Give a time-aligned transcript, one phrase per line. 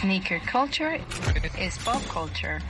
[0.00, 1.00] Sneaker culture
[1.58, 2.60] is pop culture.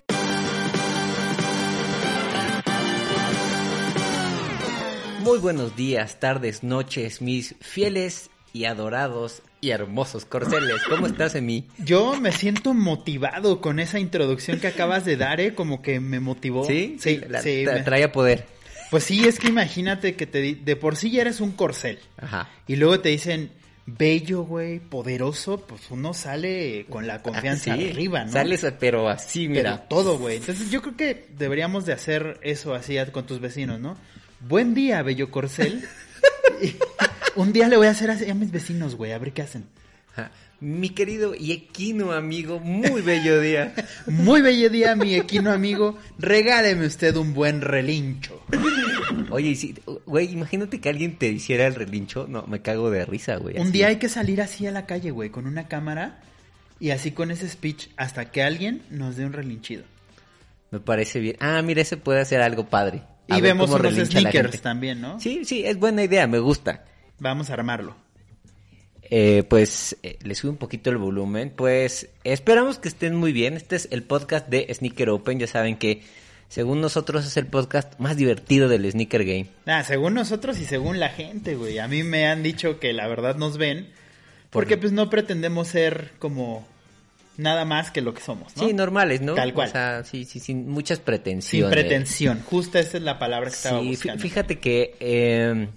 [5.23, 10.77] Muy buenos días, tardes, noches, mis fieles y adorados y hermosos corceles.
[10.88, 11.66] ¿Cómo estás, Emi?
[11.78, 15.54] Yo me siento motivado con esa introducción que acabas de dar, ¿eh?
[15.54, 16.65] Como que me motivó.
[16.65, 16.96] ¿Sí?
[17.01, 18.46] Sí, La- sí, tra- me- Traía poder.
[18.90, 21.98] Pues sí, es que imagínate que te di- de por sí ya eres un corcel.
[22.18, 22.48] Ajá.
[22.68, 23.51] Y luego te dicen
[23.86, 28.32] bello, güey, poderoso, pues uno sale con la confianza Ah, Sí, arriba, ¿no?
[28.32, 29.88] Sales, pero así, Pero mira.
[29.88, 30.36] todo, güey.
[30.38, 33.96] Entonces yo creo que deberíamos de hacer eso así con tus vecinos, ¿no?
[34.40, 35.84] Buen día, bello corcel.
[37.37, 39.65] Un día le voy a hacer así a mis vecinos, güey, a ver qué hacen.
[40.60, 43.74] Mi querido y equino amigo, muy bello día.
[44.07, 45.99] Muy bello día, mi equino amigo.
[46.18, 48.43] Regáleme usted un buen relincho.
[49.30, 49.74] Oye, si,
[50.07, 52.27] güey, imagínate que alguien te hiciera el relincho.
[52.27, 53.57] No, me cago de risa, güey.
[53.57, 53.73] Un así.
[53.73, 56.21] día hay que salir así a la calle, güey, con una cámara
[56.80, 59.84] y así con ese speech hasta que alguien nos dé un relinchido.
[60.71, 61.37] Me parece bien.
[61.38, 63.02] Ah, mira, ese puede hacer algo padre.
[63.29, 65.21] A Y vemos unos sneakers también, ¿no?
[65.21, 66.84] Sí, sí, es buena idea, me gusta.
[67.19, 68.06] Vamos a armarlo.
[69.10, 71.53] Eh, pues eh, le sube un poquito el volumen.
[71.54, 73.54] Pues esperamos que estén muy bien.
[73.54, 75.38] Este es el podcast de Sneaker Open.
[75.38, 76.03] Ya saben que
[76.49, 79.47] según nosotros es el podcast más divertido del Sneaker Game.
[79.66, 81.78] Ah, según nosotros y según la gente, güey.
[81.78, 83.88] A mí me han dicho que la verdad nos ven
[84.50, 86.66] porque pues no pretendemos ser como
[87.37, 88.66] nada más que lo que somos, ¿no?
[88.66, 89.34] Sí, normales, ¿no?
[89.34, 89.69] Tal cual.
[89.69, 91.71] O sea, sí, sí, sin muchas Sin pretensiones.
[91.71, 92.41] pretensión.
[92.49, 94.22] Justa esa es la palabra que estaba Sí, fí- buscando.
[94.22, 95.69] fíjate que eh,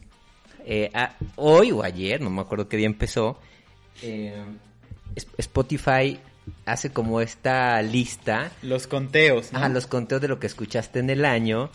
[0.66, 3.40] eh, a- hoy o ayer, no me acuerdo qué día empezó,
[4.02, 4.34] eh,
[5.38, 6.20] Spotify
[6.66, 9.60] hace como esta lista Los conteos, ¿no?
[9.60, 11.70] Ajá, los conteos de lo que escuchaste en el año.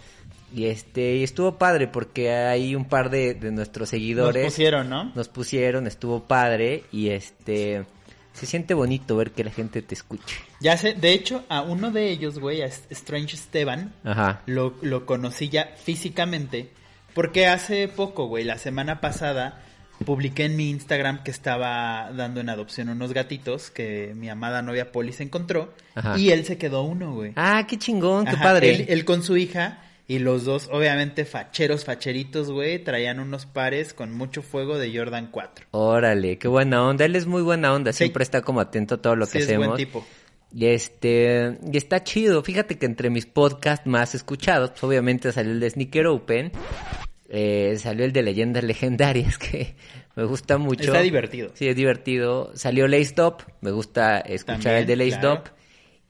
[0.55, 4.45] Y este, y estuvo padre porque hay un par de, de nuestros seguidores.
[4.45, 5.13] Nos pusieron, ¿no?
[5.15, 6.85] Nos pusieron, estuvo padre.
[6.93, 7.85] Y este,
[8.33, 10.37] se siente bonito ver que la gente te escuche.
[10.61, 14.43] Ya sé, de hecho, a uno de ellos, güey, a Strange Esteban, Ajá.
[14.47, 16.71] lo, lo conocí ya físicamente
[17.15, 19.61] porque hace poco, güey, la semana pasada
[20.05, 24.91] publiqué en mi Instagram que estaba dando en adopción unos gatitos que mi amada novia
[24.93, 26.19] Polly se encontró Ajá.
[26.19, 27.33] y él se quedó uno, güey.
[27.37, 28.75] Ah, qué chingón, qué Ajá, padre.
[28.75, 33.95] Él, él con su hija y los dos, obviamente, facheros, facheritos, güey, traían unos pares
[33.95, 35.67] con mucho fuego de Jordan 4.
[35.71, 37.05] Órale, qué buena onda.
[37.07, 37.99] Él es muy buena onda, Sí.
[37.99, 39.69] siempre está como atento a todo lo que Sí, es hacemos.
[39.69, 40.05] buen tipo.
[40.57, 42.43] Y este, y está chido.
[42.45, 46.53] Fíjate que entre mis podcasts más escuchados, pues, obviamente salió el de Sneaker Open,
[47.29, 49.75] eh, salió el de Leyendas Legendarias, que
[50.15, 50.85] me gusta mucho.
[50.85, 51.51] Está divertido.
[51.55, 52.53] Sí, es divertido.
[52.55, 55.37] Salió Lace Top, me gusta escuchar También, el de Lace claro.
[55.43, 55.49] Top.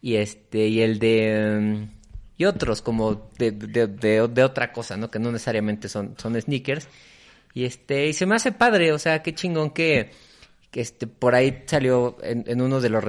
[0.02, 1.58] Y este, y el de...
[1.60, 1.94] mm,
[2.36, 5.10] y otros como de, de, de- de otra cosa, ¿no?
[5.10, 6.88] Que no necesariamente son, son sneakers.
[7.54, 10.10] Y este, y se me hace padre, o sea, qué chingón que,
[10.74, 13.04] que este, por ahí salió en, en uno de los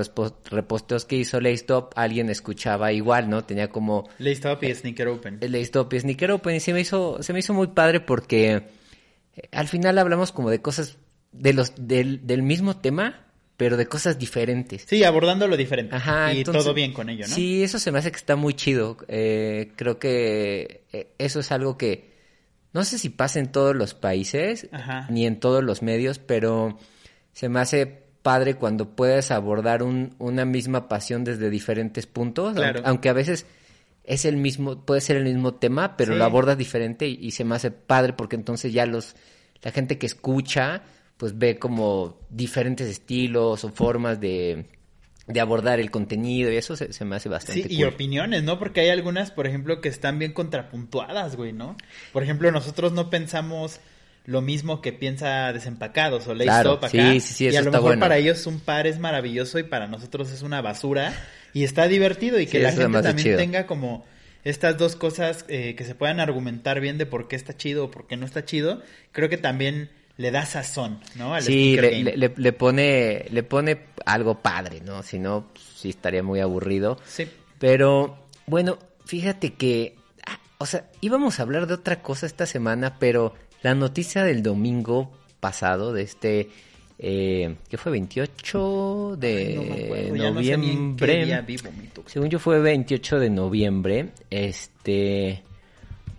[0.51, 3.43] reposteos que hizo Lace Top, alguien escuchaba igual, ¿no?
[3.43, 5.39] Tenía como Up y Sneaker Open.
[5.41, 8.01] el Lace Top y Sneaker Open y se me hizo, se me hizo muy padre
[8.01, 8.51] porque
[9.35, 10.99] eh, al final hablamos como de cosas
[11.31, 13.25] de los, del, del mismo tema,
[13.57, 14.85] pero de cosas diferentes.
[14.87, 15.95] Sí, abordando lo diferente.
[15.95, 17.33] Ajá, y entonces- todo bien con ello, ¿no?
[17.33, 18.95] Sí, eso se me hace que está muy chido.
[19.07, 22.13] Eh, creo que eh, eso es algo que
[22.73, 25.07] no sé si pasa en todos los países Ajá.
[25.09, 26.77] ni en todos los medios, pero
[27.35, 27.85] se me hace
[28.21, 32.77] padre cuando puedes abordar un- una misma pasión desde diferentes puntos, Claro.
[32.79, 33.45] aunque, aunque a veces
[34.03, 36.17] es el mismo, puede ser el mismo tema, pero Sí.
[36.17, 39.15] lo abordas diferente y, y se me hace padre porque entonces ya los
[39.61, 40.81] la gente que escucha
[41.17, 44.65] pues ve como diferentes estilos o formas de,
[45.27, 47.93] de abordar el contenido y eso se, se me hace bastante Sí, y cool.
[47.93, 48.59] opiniones, ¿no?
[48.59, 51.75] Porque hay algunas, por ejemplo, que están bien contrapuntuadas, güey, ¿no?
[52.13, 53.79] Por ejemplo, nosotros no pensamos
[54.25, 57.11] lo mismo que piensa Desempacados o Lace Claro, Top acá.
[57.13, 57.99] sí, sí, sí, y a lo mejor bueno.
[58.01, 61.13] para ellos un par es maravilloso y para nosotros es una basura.
[61.53, 64.05] Y está divertido y que la gente también tenga como
[64.43, 67.91] estas dos cosas eh, que se puedan argumentar bien de por qué está chido o
[67.91, 68.81] por qué no está chido.
[69.11, 71.33] Creo que también le da sazón, ¿no?
[71.33, 75.01] Al Sí, le- le pone le pone algo padre, ¿no?
[75.03, 76.97] Si no, pues, sí estaría muy aburrido.
[77.07, 77.27] Sí.
[77.59, 78.17] Pero,
[78.47, 79.95] bueno, fíjate que,
[80.25, 83.33] ah, o sea, íbamos a hablar de otra cosa esta semana, pero
[83.63, 86.49] la noticia del domingo pasado, de este
[86.97, 89.55] eh, que fue 28 de
[90.15, 91.41] No no sé noviembre.
[91.41, 91.69] vivo.
[92.05, 94.09] Según yo fue 28 de noviembre.
[94.29, 95.43] Este,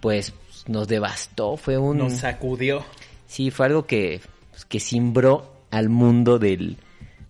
[0.01, 0.35] pues
[0.67, 1.57] nos devastó.
[1.57, 2.85] Fue un, Nos sacudió.
[3.27, 6.77] sí, fue algo que, pues, que cimbró al mundo del,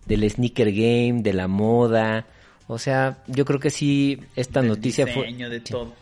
[0.06, 2.26] del sneaker game, de la moda.
[2.66, 5.94] O sea, yo creo que sí, esta del noticia fue, de todo.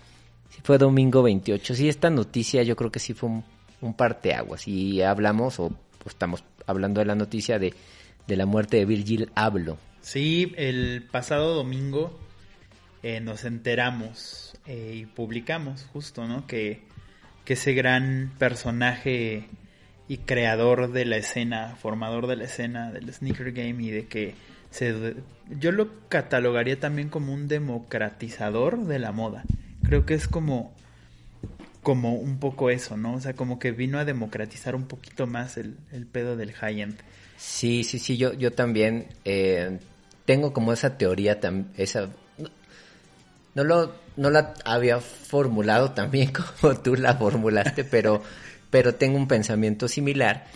[0.48, 1.74] sí fue domingo 28.
[1.74, 3.44] Sí, esta noticia yo creo que sí fue un,
[3.80, 4.66] un parteaguas.
[4.68, 5.72] Y hablamos, o
[6.06, 7.74] estamos hablando de la noticia de,
[8.26, 9.78] de la muerte de Virgil Abloh.
[10.00, 12.18] Sí, el pasado domingo
[13.02, 16.46] eh, nos enteramos eh, y publicamos justo, ¿no?
[16.46, 16.82] Que,
[17.44, 19.48] que ese gran personaje
[20.08, 24.34] y creador de la escena, formador de la escena del sneaker game y de que
[24.70, 25.14] se,
[25.58, 29.44] yo lo catalogaría también como un democratizador de la moda.
[29.82, 30.73] Creo que es como
[31.84, 33.14] como un poco eso, ¿no?
[33.14, 36.96] O sea, como que vino a democratizar un poquito más el, el pedo del high-end.
[37.36, 39.78] Sí, sí, sí, yo, yo también eh,
[40.24, 41.38] tengo como esa teoría,
[41.76, 42.08] esa...
[43.54, 48.20] No, lo, no la había formulado tan bien como tú la formulaste, pero,
[48.70, 50.46] pero tengo un pensamiento similar.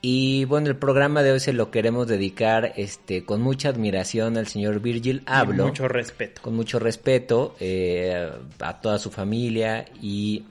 [0.00, 4.46] Y bueno, el programa de hoy se lo queremos dedicar este, con mucha admiración al
[4.46, 6.40] señor Virgil Y Abloh mucho respeto.
[6.40, 8.30] con mucho respeto eh,
[8.60, 10.44] a toda su familia y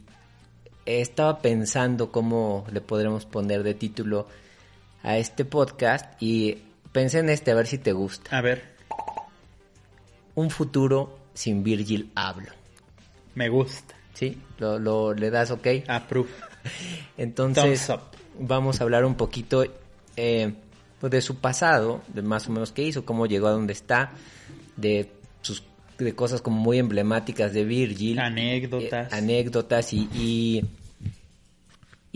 [0.88, 4.28] estaba pensando cómo le podremos poner de título
[5.04, 6.58] a este podcast y
[6.92, 8.36] pensé en este a ver si te gusta.
[8.38, 8.64] A ver,
[10.36, 12.52] Un futuro sin Virgil Abloh.
[13.36, 13.96] me gusta.
[14.14, 14.38] ¿Sí?
[14.58, 15.68] ¿Lo, lo- le das ok?
[15.88, 16.30] Approve.
[17.18, 17.88] Entonces,
[18.40, 19.64] vamos a hablar un poquito
[20.16, 20.54] eh,
[21.00, 24.12] pues de su pasado, de más o menos qué hizo, cómo llegó a donde está,
[24.76, 25.12] de
[25.42, 25.64] sus
[26.00, 28.20] de cosas como muy emblemáticas de Virgil.
[28.20, 29.12] Anécdotas.
[29.12, 30.66] eh, anécdotas y, y,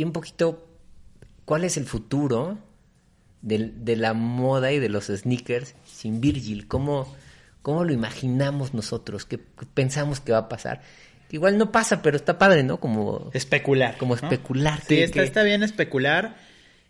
[0.01, 0.67] y un poquito
[1.45, 2.57] cuál es el futuro
[3.43, 6.67] de, la moda y de los sneakers sin Virgil.
[6.67, 7.13] ¿Cómo,
[7.61, 9.25] cómo lo imaginamos nosotros?
[9.25, 10.81] ¿Qué, qué pensamos que va a pasar?
[11.29, 12.79] Igual no pasa, pero está padre, ¿no?
[12.79, 13.95] Como Especular.
[13.99, 14.21] Como ¿no?
[14.23, 16.35] especular, Sí, que- está, que- está bien especular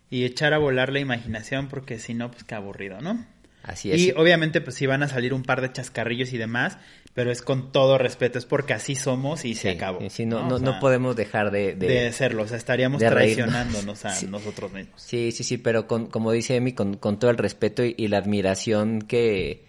[0.08, 3.26] y echar a volar la imaginación porque si no, pues qué aburrido, ¿no?
[3.62, 4.00] así es.
[4.00, 6.78] Y obviamente pues sí van a salir un par de chascarrillos y demás,
[7.14, 9.98] pero es con todo respeto, es porque así somos y se Sí, acabó.
[10.08, 11.74] sí, no, O no, no podemos dejar de...
[11.74, 14.26] de- de, serlo, o sea, estaríamos traicionándonos a Sí.
[14.26, 15.00] nosotros mismos.
[15.02, 18.08] Sí, sí, sí, pero con, como dice Emi, con, con todo el respeto y, y
[18.08, 19.64] la admiración que,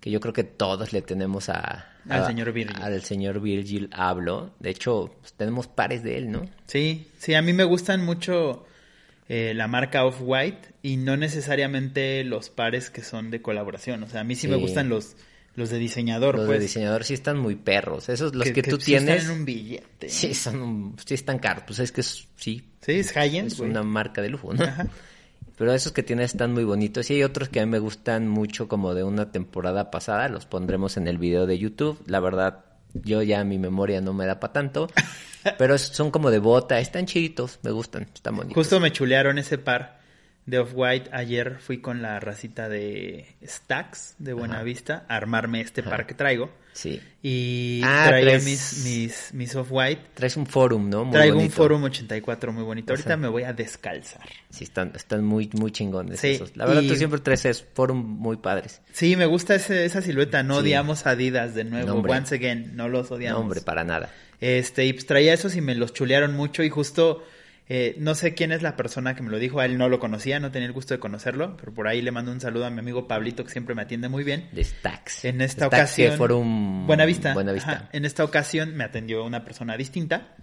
[0.00, 1.92] que yo creo que todos le tenemos a...
[2.08, 2.80] Al señor Virgil.
[2.80, 4.52] Al señor Virgil Abloh.
[4.60, 6.48] De hecho, pues, tenemos pares de él, ¿no?
[6.66, 8.64] Sí, sí, a mí me gustan mucho
[9.28, 14.02] eh, la marca Off-White y no necesariamente los pares que son de colaboración.
[14.04, 14.48] O sea, a mí Sí.
[14.48, 15.16] me gustan los,
[15.58, 16.58] los de diseñador, Los pues.
[16.58, 18.08] de diseñador sí están muy perros.
[18.08, 19.16] Esos, los que, tú sí tienes...
[19.22, 20.08] Están en un billete.
[20.08, 21.64] Sí, son, un- sí están caros.
[21.66, 24.64] Pues es que es- sí, Sí, es high-end, es una marca de lujo, ¿no?
[24.64, 24.86] Ajá.
[25.56, 27.10] Pero esos que tienes están muy bonitos.
[27.10, 30.28] Y hay otros que a mí me gustan mucho como de una temporada pasada.
[30.28, 32.00] Los pondremos en el video de YouTube.
[32.06, 32.64] La verdad,
[32.94, 34.88] yo ya mi memoria no me da para tanto.
[35.58, 36.78] Pero son como de bota.
[36.78, 37.58] Están chiditos.
[37.62, 38.06] Me gustan.
[38.14, 38.54] Están bonitos.
[38.54, 39.97] Justo me chulearon ese par
[40.48, 41.10] de Off-White.
[41.12, 46.50] Ayer fui con la racita de Stacks de Buenavista a armarme este par que traigo.
[46.72, 47.00] Sí.
[47.22, 50.02] Y Ah, traía traes- mis, mis, mis Off-White.
[50.14, 51.04] Traes un forum, ¿no?
[51.04, 51.50] Muy Traigo un.
[51.50, 52.92] Forum 84 muy bonito.
[52.92, 54.22] Ahorita sea, me voy a descalzar.
[54.48, 56.56] Sí, están, están muy, muy chingones Sí, esos.
[56.56, 58.80] La verdad, y- tú siempre traes esos forum muy padres.
[58.92, 60.42] Sí, me gusta ese- esa silueta.
[60.42, 60.60] No Sí.
[60.60, 62.00] odiamos a Adidas de nuevo.
[62.02, 62.10] No.
[62.12, 63.40] Once again, no los No, odiamos.
[63.42, 64.10] hombre, para nada.
[64.40, 67.24] Este, y pues traía esos y me los chulearon mucho y justo,
[67.70, 69.98] eh, no sé quién es la persona que me lo dijo, a él no lo
[69.98, 72.70] conocía, no tenía el gusto de conocerlo, pero por ahí le mando un saludo a
[72.70, 74.48] mi amigo Pablito que siempre me atiende muy bien.
[74.52, 75.26] De Stacks.
[75.26, 76.10] En esta Stacks, ocasión...
[76.12, 76.86] que Forum...
[76.86, 77.34] Buenavista.
[77.34, 77.72] Buenavista.
[77.72, 77.88] Ajá.
[77.92, 80.34] En esta ocasión me atendió una persona distinta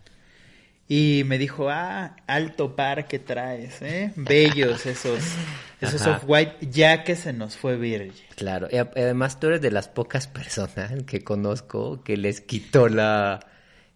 [0.87, 4.13] y me dijo, ah, alto par que traes, ¿eh?
[4.15, 5.19] Bellos esos,
[5.81, 8.13] esos off-white, ya que se nos fue Virgil.
[8.35, 13.39] Claro, y además tú eres de las pocas personas que conozco que les quitó la,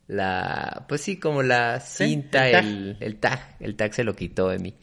[0.09, 2.97] la, pues sí, como la Sí, cinta, el tag.
[2.99, 4.73] el, tag, el tag se lo quitó de mí.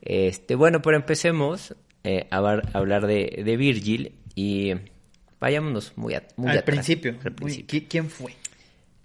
[0.00, 4.72] Este, bueno, pero empecemos eh, a, a hablar de, de Virgil y
[5.40, 7.16] vayámonos muy, a- muy Al atrás, principio.
[7.24, 7.78] al principio.
[7.80, 8.32] ¿qui- ¿Quién fue?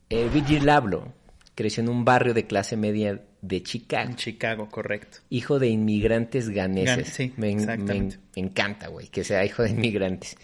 [0.10, 1.13] Eh, Virgil Abloh
[1.56, 4.10] creció en un barrio de clase media de Chicago.
[4.10, 5.20] En Chicago, correcto.
[5.29, 7.08] Hijo de inmigrantes ganeses.
[7.08, 8.18] Gan- sí, me, en- exactamente.
[8.36, 10.36] me encanta, güey, que sea hijo de inmigrantes.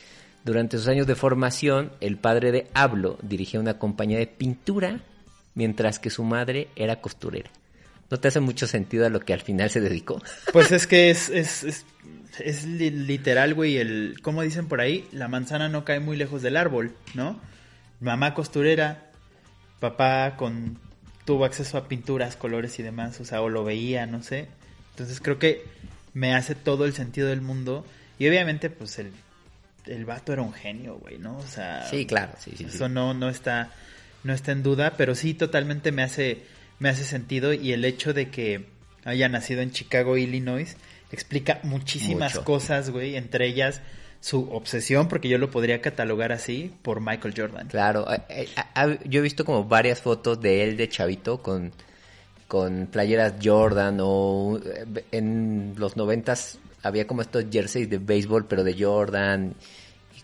[0.45, 5.01] Durante sus años de formación, el padre de Ablo dirigía una compañía de pintura,
[5.55, 7.49] mientras que su madre era costurera.
[8.11, 10.21] ¿No te hace mucho sentido a lo que al final se dedicó?
[10.53, 11.85] Pues es que es, es, es,
[12.39, 16.43] es li- literal, güey, el, como dicen por ahí, la manzana no cae muy lejos
[16.43, 17.39] del árbol, ¿no?
[17.99, 19.09] Mamá costurera,
[19.79, 20.77] papá con
[21.25, 24.47] tuvo acceso a pinturas, colores y demás, o sea, o lo veía, no sé.
[24.91, 25.63] Entonces creo que
[26.13, 27.83] me hace todo el sentido del mundo.
[28.19, 29.11] Y obviamente, pues el,
[29.87, 31.37] el vato era un genio, güey, ¿no?
[31.37, 32.65] O sea, Sí, claro, sí, sí.
[32.69, 32.75] sí.
[32.75, 33.71] eso no, no está,
[34.23, 36.43] no está en duda, pero sí totalmente me hace,
[36.79, 37.53] me hace sentido.
[37.53, 38.65] Y el hecho de que
[39.03, 40.75] haya nacido en Chicago, Illinois,
[41.11, 42.45] explica muchísimas Mucho.
[42.45, 43.81] cosas, güey, entre ellas
[44.19, 47.67] su obsesión, porque yo lo podría catalogar así, por Michael Jordan.
[47.67, 51.71] Claro, eh, eh, yo he visto como varias fotos de él de chavito con,
[52.47, 58.63] con playeras Jordan o eh, en los noventas había como estos jerseys de béisbol pero
[58.63, 59.53] de Jordan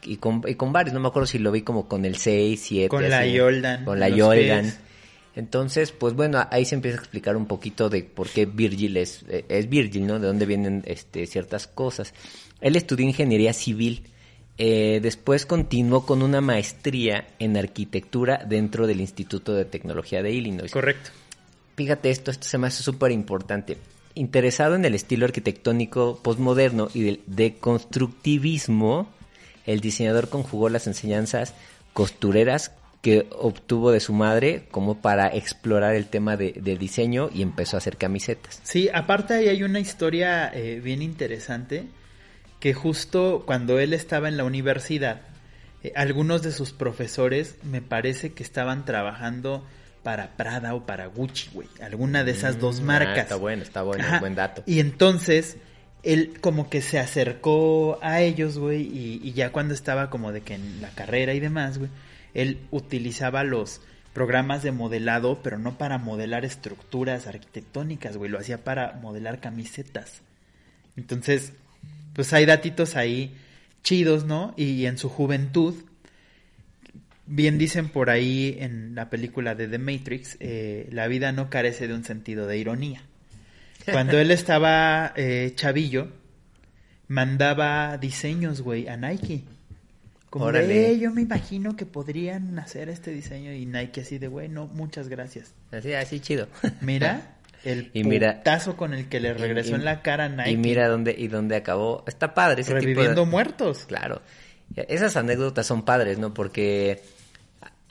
[0.06, 2.16] y, y con, y con varios, no me acuerdo si lo vi como con el
[2.18, 2.90] 6, 7.
[2.90, 4.64] Con la Jordan, Con la Jordan.
[4.64, 4.80] pies.
[5.36, 9.24] Entonces, pues bueno, ahí se empieza a explicar un poquito de por qué Virgil es,
[9.30, 10.20] eh, es Virgil, ¿no?
[10.20, 12.14] De dónde vienen este, ciertas cosas.
[12.60, 14.04] Él estudió ingeniería civil.
[14.58, 20.72] eh, después continuó con una maestría en arquitectura dentro del Instituto de Tecnología de Illinois.
[20.72, 21.12] Correcto.
[21.78, 23.78] Fíjate esto, esto se me hace súper importante.
[24.16, 29.10] Interesado en el estilo arquitectónico postmoderno y del deconstructivismo,
[29.66, 31.54] el diseñador conjugó las enseñanzas
[31.94, 37.78] costureras que obtuvo de su madre como para explorar el tema de, diseño y empezó
[37.78, 38.60] a hacer camisetas.
[38.64, 41.86] Sí, aparte ahí hay una historia eh, bien interesante
[42.60, 45.22] que justo cuando él estaba en la universidad,
[45.84, 49.66] eh, algunos de sus profesores me parece que estaban trabajando
[50.04, 53.18] para Prada o para Gucci, güey, alguna de esas dos Mm, marcas.
[53.18, 54.20] ah, está bueno, está bueno, Ajá.
[54.20, 54.64] buen dato.
[54.66, 55.58] Y entonces
[56.04, 60.42] él como que se acercó a ellos, güey, y, y ya cuando estaba como de
[60.42, 61.92] que en la carrera y demás, güey,
[62.34, 63.82] él utilizaba los
[64.14, 70.22] programas de modelado, pero no para modelar estructuras arquitectónicas, güey, lo hacía para modelar camisetas.
[70.98, 71.54] Entonces,
[72.14, 73.36] pues hay datitos ahí
[73.84, 74.54] chidos, ¿no?
[74.58, 75.76] Y en su juventud,
[77.32, 81.88] bien dicen por ahí en la película de The Matrix, eh, la vida no carece
[81.88, 83.02] de un sentido de ironía.
[83.92, 86.10] Cuando él estaba eh, chavillo,
[87.08, 89.44] mandaba diseños, güey, a Nike.
[90.30, 90.68] Como Órale.
[90.68, 94.48] de, "Eh, yo me imagino que podrían hacer este diseño y Nike así de, güey,
[94.48, 95.54] no, muchas gracias.
[95.72, 96.48] Así, así chido.
[96.82, 100.30] Mira el Y mira- putazo con el que le regresó Y- en la cara a
[100.30, 100.52] Nike.
[100.52, 102.04] Y mira dónde, y dónde acabó.
[102.08, 103.86] Está padre ese tipo de- reviviendo muertos.
[103.86, 104.22] Claro.
[104.76, 106.34] Esas anécdotas son padres, ¿no?
[106.34, 107.02] Porque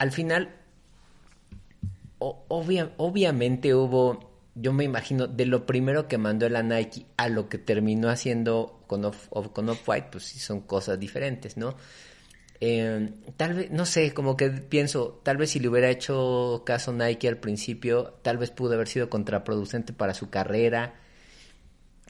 [0.01, 0.49] al final,
[2.19, 7.05] o- obvia- obviamente hubo, yo me imagino, de lo primero que mandó él a Nike
[7.17, 11.57] a lo que terminó haciendo con Off- Off- con Off-White, pues sí son cosas diferentes,
[11.57, 11.75] ¿no?
[12.63, 16.93] Eh, tal vez, no sé, como que pienso, tal vez si le hubiera hecho caso
[16.93, 20.93] Nike al principio, tal vez pudo haber sido contraproducente para su carrera.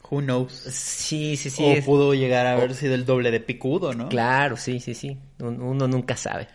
[0.10, 0.52] Who knows?
[0.52, 1.64] Sí, sí, sí.
[1.64, 4.10] o es- pudo llegar a haber sido el doble de picudo, ¿no?
[4.10, 5.18] Claro, sí, sí, sí.
[5.40, 6.48] Un- Uno nunca sabe.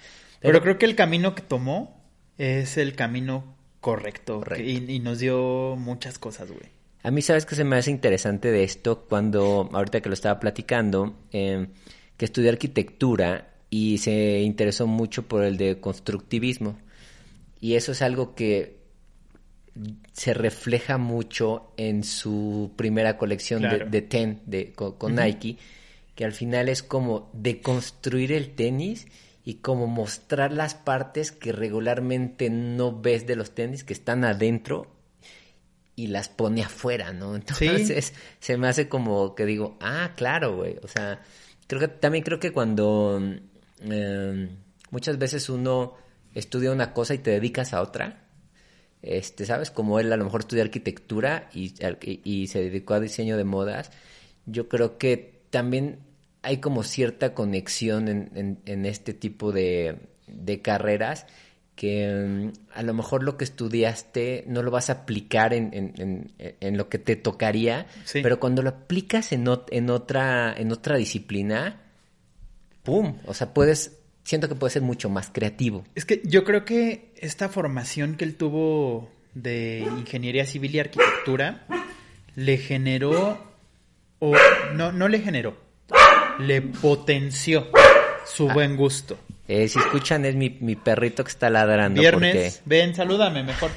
[0.47, 2.03] Pero creo que el camino que tomó
[2.39, 4.39] es el camino correcto.
[4.41, 4.65] Correcto.
[4.65, 6.71] que- Y, y nos dio muchas cosas, güey.
[7.03, 9.07] A mí, ¿sabes qué se me hace interesante de esto?
[9.09, 11.69] Cuando, ahorita que lo estaba platicando, eh,
[12.17, 16.79] que estudié arquitectura y se interesó mucho por el de constructivismo.
[17.61, 18.77] Y eso es algo que
[20.13, 23.91] se refleja mucho en su primera colección de- Claro.
[23.91, 25.59] de, Ten de, con, con Nike,
[26.15, 29.07] que al final es como deconstruir el tenis
[29.47, 34.89] y como mostrar las partes que regularmente no ves de los tenis que están adentro
[35.95, 37.37] y las pone afuera, ¿no?
[37.37, 40.79] Entonces se me hace como que digo, ah, claro, güey.
[40.83, 41.23] O sea,
[41.69, 43.23] creo que también creo que cuando
[43.83, 44.49] eh,
[44.91, 45.95] muchas veces uno
[46.35, 48.27] estudia una cosa y te dedicas a otra,
[49.01, 49.71] este, ¿sabes?
[49.71, 51.73] Como él a lo mejor estudió arquitectura y,
[52.25, 53.93] y se dedicó a diseño de modas,
[54.45, 56.01] yo creo que también
[56.47, 59.97] hay como cierta conexión en, en, en este tipo de,
[60.29, 61.27] de carreras
[61.75, 65.93] que mm, a lo mejor lo que estudiaste no lo vas a aplicar en, en,
[65.99, 68.21] en, en lo que te tocaría, Sí.
[68.23, 71.83] pero cuando lo aplicas en, ot- en, otra, en otra disciplina,
[72.83, 73.17] ¡pum!
[73.27, 75.85] O sea, puedes, siento que puedes ser mucho más creativo.
[75.95, 81.67] Es que yo creo que esta formación que él tuvo de ingeniería civil y arquitectura
[82.37, 83.39] le generó,
[84.19, 84.33] o
[84.75, 85.57] no, no le generó,
[86.39, 87.69] le potenció
[88.27, 89.19] su buen gusto.
[89.49, 92.01] Eh, si escuchan es mi, mi perrito que está ladrando.
[92.01, 93.71] Viernes, ven, salúdame mejor,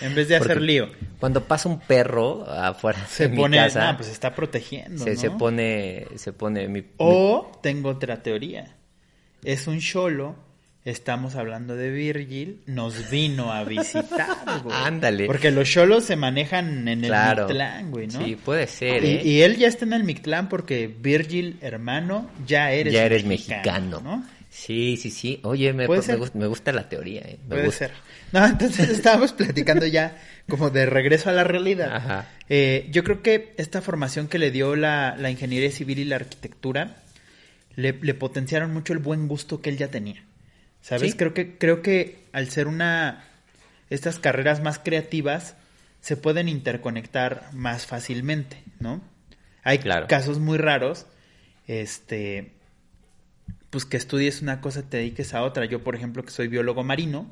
[0.00, 0.88] en vez de porque, hacer lío.
[1.18, 5.02] Cuando pasa un perro afuera Se de pone, mi casa, ah, pues se está protegiendo,
[5.02, 5.20] se, ¿no?
[5.20, 8.76] se pone, se pone mi, mi- O tengo otra teoría.
[9.42, 10.36] Es un cholo
[10.84, 14.76] estamos hablando de Virgil, nos vino a visitar, güey.
[14.76, 15.26] Ándale.
[15.26, 17.10] Porque los cholos se manejan en el.
[17.10, 18.24] Mictlán, güey, ¿no?
[18.24, 19.22] Sí, puede ser, y, ¿eh?
[19.24, 24.00] y él ya está en el Mictlán porque Virgil, hermano, ya eres ya eres mexicano.
[24.00, 24.24] ¿no?
[24.50, 25.40] Sí, sí, sí.
[25.42, 27.38] Oye, me, Puede me gusta, me gusta la teoría, ¿eh?
[27.42, 27.88] Me Puede gusta.
[27.88, 27.96] ser.
[28.30, 30.16] No, entonces estábamos platicando ya
[30.48, 31.96] como de regreso a la realidad.
[31.96, 32.28] Ajá.
[32.48, 36.16] Eh, yo creo que esta formación que le dio la, la ingeniería civil y la
[36.16, 36.98] arquitectura
[37.74, 40.22] le, le potenciaron mucho el buen gusto que él ya tenía.
[40.84, 41.12] ¿Sabes?
[41.12, 41.16] Sí.
[41.16, 43.24] Creo que creo que al ser una
[43.88, 45.56] estas carreras más creativas
[46.02, 49.00] se pueden interconectar más fácilmente, ¿no?
[49.62, 50.08] Hay Claro.
[50.08, 51.06] casos muy raros,
[51.66, 52.52] este,
[53.70, 55.64] pues que estudies una cosa te dediques a otra.
[55.64, 57.26] Yo, por ejemplo, que soy biólogo marino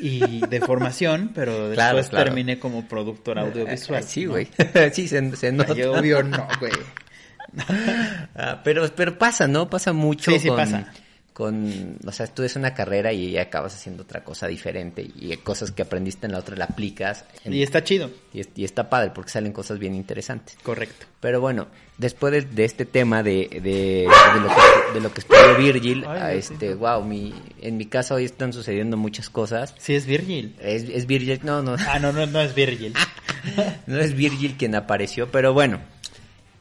[0.00, 2.24] y de formación, pero después Claro, claro.
[2.24, 4.02] terminé como productor audiovisual.
[4.02, 4.32] Sí, ¿no?
[4.32, 4.48] güey.
[4.92, 5.74] sí, se, se nota.
[5.74, 6.72] Ay, obvio no, güey.
[8.34, 9.68] Ah, pero, pero pasa, ¿no?
[9.70, 10.92] Pasa mucho Sí, sí con, pasa.
[11.40, 15.80] Con, o sea, estudias una carrera y acabas haciendo otra cosa diferente y cosas que
[15.80, 18.10] aprendiste en la otra la aplicas en- Y está chido.
[18.34, 20.58] y, es- y está padre porque salen cosas bien interesantes.
[20.62, 21.06] Correcto.
[21.20, 24.04] Pero bueno, después de, de este tema de, de, de
[24.42, 27.32] lo que, de lo que estudió Virgil, Ay, a este, wow, mi,
[27.62, 29.74] en mi casa hoy están sucediendo muchas cosas.
[29.78, 30.54] Sí, es Virgil.
[30.60, 32.92] Es, es Virgil, no, no, Ah, no, no, no es Virgil.
[33.86, 35.80] no es Virgil quien apareció, pero bueno,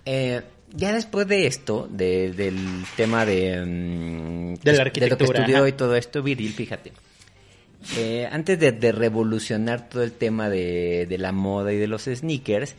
[0.05, 0.41] eh,
[0.73, 2.57] ya después de esto, de- del
[2.95, 5.69] tema de, mm, De la lo que arquitectura, estudió ajá.
[5.69, 6.91] y todo esto, Virgil, fíjate,
[7.97, 12.03] eh, antes de, de revolucionar todo el tema de, de la moda y de los
[12.03, 12.75] sneakers,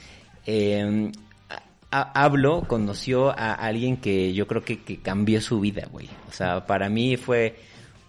[0.46, 1.10] eh,
[1.48, 6.08] a- a- Hablo conoció a alguien que yo creo que, que cambió su vida, güey.
[6.28, 7.56] O sea, para mí fue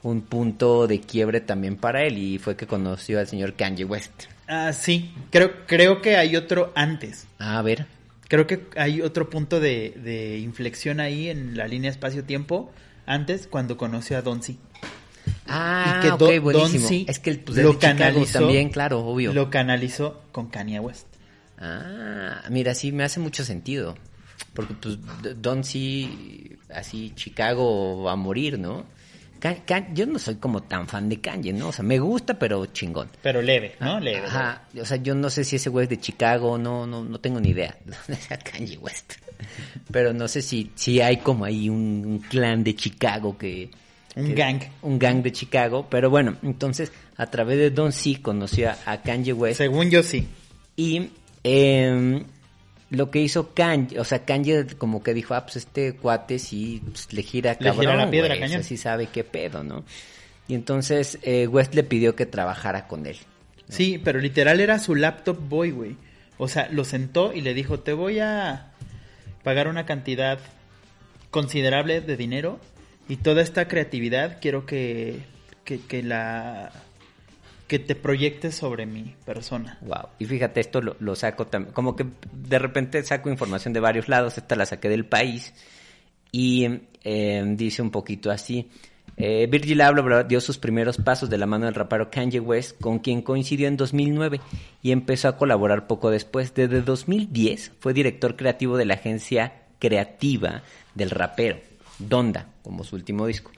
[0.04, 4.24] un punto de quiebre también para él y fue que conoció al señor Kanye West.
[4.48, 5.14] Ah, sí.
[5.30, 7.26] Creo, creo que hay otro antes.
[7.40, 7.86] A ver.
[8.32, 12.72] Creo que hay otro punto de, de inflexión ahí en la línea espacio-tiempo.
[13.06, 14.56] Antes, cuando conoció a Don C.
[15.48, 16.84] Ah, y que buenísimo.
[16.84, 19.34] Don C es que pues, es lo canalizó- también, claro, obvio.
[19.34, 21.08] Lo canalizó con Kanye West.
[21.58, 23.98] Ah, mira, sí me hace mucho sentido.
[24.54, 24.98] Porque pues
[25.42, 28.86] Don sí, así Chicago va a morir, ¿no?
[29.94, 31.70] Yo no soy como tan fan de Kanye, ¿no?
[31.70, 33.10] O sea, me gusta, pero chingón.
[33.24, 34.00] Pero leve, ¿no?
[34.00, 34.26] Leve.
[34.28, 37.20] Ajá, o sea, yo no sé si ese güey es de Chicago, no, no, no
[37.20, 39.14] tengo ni idea de dónde sea Kanye West.
[39.92, 43.72] Pero no sé si, si hay como ahí un, un clan de Chicago que...
[44.16, 44.62] Un que- gang.
[44.84, 49.02] Un gang de Chicago, pero bueno, entonces a través de Don C conoció a, a
[49.02, 50.28] Kanye West Según yo sí.
[50.76, 51.10] y
[51.44, 52.24] em,
[52.92, 56.82] lo que hizo Kanye, o sea, Kanye como que dijo, ah, pues este cuate sí
[56.86, 59.64] pues, le gira Le cabrón, gira la piedra, güey, o sea, sí sabe qué pedo,
[59.64, 59.86] ¿no?
[60.50, 63.18] Y entonces eh, West le pidió que trabajara con él.
[63.70, 65.96] Sí, pero literal era su laptop boy, güey.
[66.38, 68.74] O sea, lo sentó y le dijo, te voy a
[69.44, 70.40] pagar una cantidad
[71.30, 72.60] considerable de dinero
[73.08, 75.20] y toda esta creatividad quiero que,
[75.64, 76.74] que, que la
[77.72, 79.78] que te proyectes sobre mi persona.
[79.80, 80.10] Wow.
[80.20, 84.10] Y fíjate, esto lo, lo saco también, como que de repente saco información de varios
[84.10, 85.54] lados, esta la saqué del país
[86.34, 86.68] y
[87.06, 88.70] eh, dice un poquito así.
[89.16, 93.00] Eh, Virgil Abloh dio sus primeros pasos de la mano del rapero Kanye West, con
[93.00, 94.42] quien coincidió en 2009
[94.82, 96.54] y empezó a colaborar poco después.
[96.54, 100.62] Desde 2010 fue director creativo de la agencia creativa
[100.94, 101.58] del rapero,
[102.00, 103.50] Donda, como su último disco.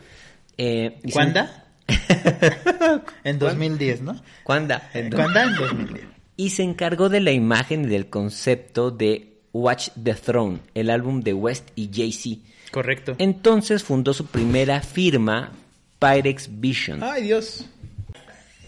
[0.60, 1.48] Eh, ¿Cuándo?
[3.24, 4.22] en 2010, ¿no?
[4.44, 4.76] ¿Cuándo?
[4.94, 5.40] En do- ¿Cuándo?
[5.42, 6.06] En 2010.
[6.38, 11.22] y se encargó de la imagen y del concepto de Watch the Throne, el álbum
[11.22, 12.42] de West y Jay-Z.
[12.72, 13.16] Correcto.
[13.20, 15.52] Entonces fundó su primera firma,
[16.00, 17.04] Pyrex Vision.
[17.04, 17.66] Ay, Dios.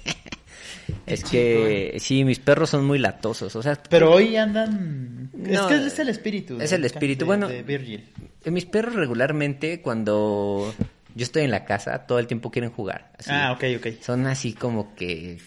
[1.08, 5.30] es que sí, mis perros son muy latosos, o sea, Pero hoy andan...
[5.34, 6.62] No, es que es el espíritu.
[6.62, 7.20] es el espíritu.
[7.22, 8.06] de- Bueno, de Virgil.
[8.46, 10.74] mis perros regularmente cuando
[11.16, 13.12] yo estoy en la casa todo el tiempo quieren jugar.
[13.18, 13.30] así.
[13.34, 14.02] Ah, ok, ok.
[14.04, 15.40] Son así como que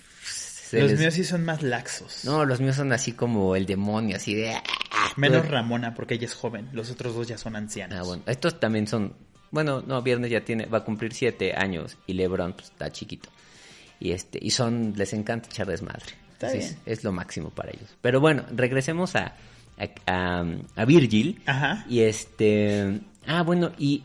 [0.73, 2.25] Los les- míos sí son más laxos.
[2.25, 4.55] No, los míos son así como el demonio, así de
[5.17, 6.69] Menos todo- Ramona, porque ella es joven.
[6.73, 7.99] Los otros dos ya son ancianos.
[7.99, 8.23] Ah, bueno.
[8.27, 9.15] Estos también son.
[9.51, 13.31] Bueno, no, Viernes ya tiene, va a cumplir siete años y LeBron pues, está chiquito.
[14.01, 16.05] Y este, y son, les encanta echar desmadre.
[16.33, 16.63] Está bien.
[16.65, 17.97] Es, es lo máximo para ellos.
[18.03, 19.35] Pero bueno, regresemos a,
[19.79, 20.45] a, a-
[20.77, 21.41] a Virgil.
[21.47, 21.85] Ajá.
[21.89, 23.01] Y este.
[23.27, 24.05] Ah, bueno, y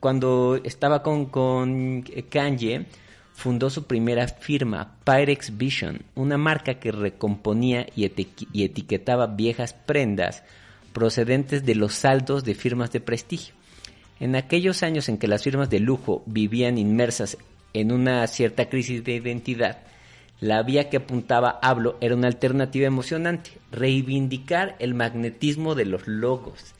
[0.00, 2.86] cuando estaba con, con Kanye,
[3.32, 8.10] fundó su primera firma, Pyrex Vision, una marca que recomponía y,
[8.52, 10.42] y etiquetaba viejas prendas
[10.92, 13.54] procedentes de los saldos de firmas de prestigio.
[14.18, 17.38] En aquellos años en que las firmas de lujo vivían inmersas
[17.72, 19.78] en una cierta crisis de identidad,
[20.40, 26.74] la vía que apuntaba Hablo era una alternativa emocionante, reivindicar el magnetismo de los logos,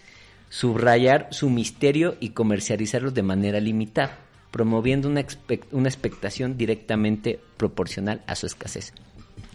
[0.50, 4.18] subrayar su misterio y comercializarlos de manera limitada.
[4.50, 5.24] promoviendo una,
[5.70, 8.92] una expectación directamente proporcional a su escasez.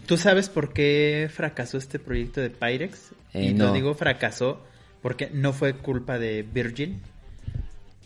[0.06, 3.10] ¿Tú sabes por qué fracasó este proyecto de Pyrex?
[3.34, 3.66] Eh, y no.
[3.66, 4.64] lo digo fracasó
[5.02, 7.02] porque no fue culpa de Virgin,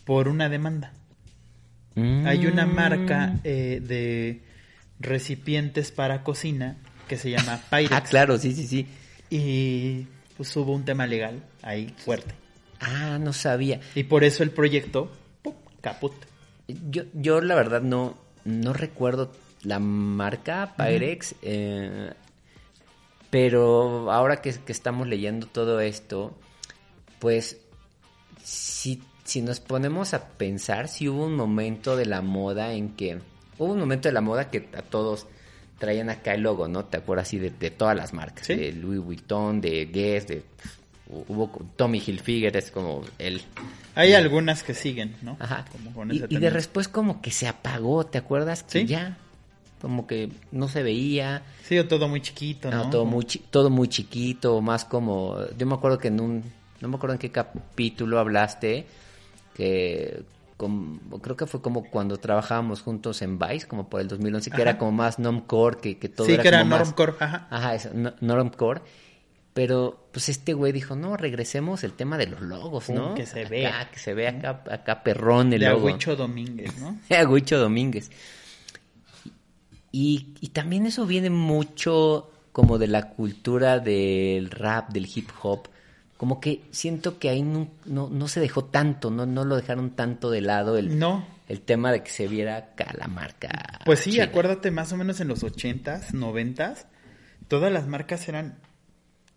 [0.03, 0.91] por una demanda.
[1.95, 2.75] Hay una Mm.
[2.75, 4.41] marca eh, de
[4.99, 6.75] recipientes para cocina
[7.07, 7.91] que se llama Pyrex.
[7.93, 8.87] Ah, claro, sí, sí, sí.
[9.29, 12.33] Y pues hubo un tema legal ahí fuerte.
[12.81, 13.79] Ah, no sabía.
[13.95, 15.53] Y por eso el proyecto, ¡pum!
[15.81, 16.13] caput.
[16.67, 19.31] Yo, yo la verdad no, no recuerdo
[19.63, 22.11] la marca Pyrex, eh,
[23.29, 26.35] pero ahora que, que estamos leyendo todo esto,
[27.19, 27.57] pues
[28.43, 33.19] si, si nos ponemos a pensar, si hubo un momento de la moda en que,
[33.57, 35.27] hubo un momento de la moda que a todos
[35.77, 36.85] traían acá el logo, ¿no?
[36.85, 38.47] ¿Te acuerdas así de, de todas las marcas?
[38.47, 38.55] Sí.
[38.55, 40.43] De Louis Vuitton, de Guess, de...
[41.27, 43.41] Hubo Tommy Hilfiger, es como el,
[43.95, 45.35] Hay algunas que siguen, ¿no?
[45.39, 45.65] Ajá.
[45.71, 48.63] Como con Y, de después como que se apagó, ¿te acuerdas?
[48.63, 48.85] Que Sí.
[48.87, 49.17] ya,
[49.81, 52.89] como que no se veía, Sí, o todo muy chiquito, no, ¿no?
[52.89, 55.37] todo, muy, chi- todo muy chiquito, más como...
[55.57, 56.43] Yo me acuerdo que en un...
[56.79, 58.85] No me acuerdo en qué capítulo hablaste,
[59.53, 60.23] que
[60.57, 64.53] com- creo que fue como cuando trabajábamos juntos en Vice, como por el 2011, que
[64.55, 64.61] Ajá.
[64.61, 67.47] era como más normcore, que, que todo Sí, era que era como normcore, ajá.
[67.49, 68.81] Ajá, eso, no- normcore.
[69.53, 73.15] Pero, pues este güey dijo, no, regresemos el tema de los logos, ¿no?
[73.15, 73.89] que se vea.
[73.91, 75.87] Que se vea acá, acá perrón el de logo.
[75.89, 76.97] Agüicho Domínguez, ¿no?
[77.17, 78.09] Agüicho Domínguez.
[79.91, 85.67] Y, y también eso viene mucho como de la cultura del rap, del hip hop.
[86.15, 89.91] Como que siento que ahí no, no, no se dejó tanto, no, no lo dejaron
[89.91, 91.25] tanto de lado el, No.
[91.49, 93.79] el tema de que se viera acá la marca.
[93.85, 96.85] Pues sí, acuérdate, más o menos en los ochentas, noventas,
[97.47, 98.59] todas las marcas eran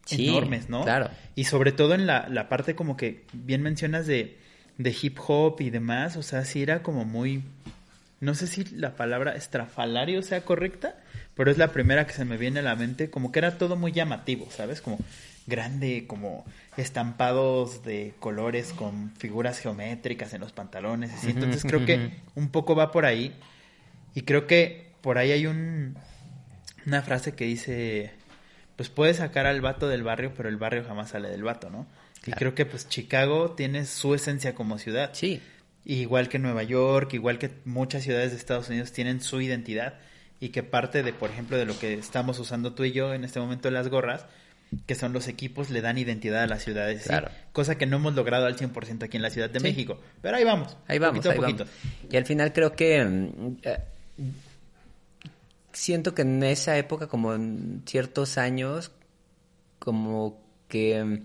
[0.05, 0.83] Sí, enormes, ¿no?
[0.85, 1.11] claro.
[1.35, 4.37] Y sobre todo en la, la parte como que bien mencionas de,
[4.79, 7.43] de hip hop y demás, o sea, sí era como muy,
[8.21, 10.97] no sé si la palabra estrafalario sea correcta,
[11.35, 13.77] pero es la primera que se me viene a la mente, como que era todo
[13.77, 14.81] muy llamativo, ¿sabes?
[14.81, 14.99] Como
[15.47, 16.45] grande, como
[16.77, 21.31] estampados de colores con figuras geométricas en los pantalones, así.
[21.31, 23.33] Entonces creo que un poco va por ahí.
[24.15, 25.97] Y creo que por ahí hay un
[26.87, 28.11] una frase que dice,
[28.77, 31.87] pues puedes sacar al vato del barrio, pero el barrio jamás sale del vato, ¿no?
[32.27, 35.11] Y creo que pues Chicago tiene su esencia como ciudad.
[35.13, 35.41] Sí,
[35.87, 39.99] Igual que Nueva York, igual que muchas ciudades de Estados Unidos tienen su identidad
[40.41, 43.23] y que parte de, por ejemplo, de lo que estamos usando tú y yo en
[43.23, 44.25] este momento las gorras,
[44.87, 47.03] que son los equipos, le dan identidad a las ciudades.
[47.03, 47.11] ¿sí?
[47.11, 47.29] Claro.
[47.53, 49.65] Cosa que no hemos logrado al 100% aquí en la Ciudad de Sí.
[49.67, 50.01] México.
[50.23, 50.75] Pero ahí vamos.
[50.89, 51.65] Ahí vamos, poquito a poquito.
[51.67, 52.13] vamos.
[52.13, 53.79] Y al final creo que mm, eh,
[55.75, 58.91] siento que en esa época, como en ciertos años,
[59.79, 61.19] como que mm,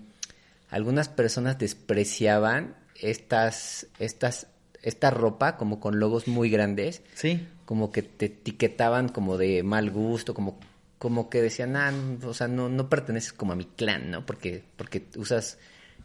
[0.70, 4.46] algunas personas despreciaban estas, estas,
[4.82, 7.46] esta ropa como con logos muy grandes, Sí.
[7.64, 10.58] como que te etiquetaban como de mal gusto, como,
[10.98, 11.92] como que decían, ah,
[12.24, 14.26] o sea, no, no perteneces como a mi clan, ¿no?
[14.26, 15.58] Porque, porque usas,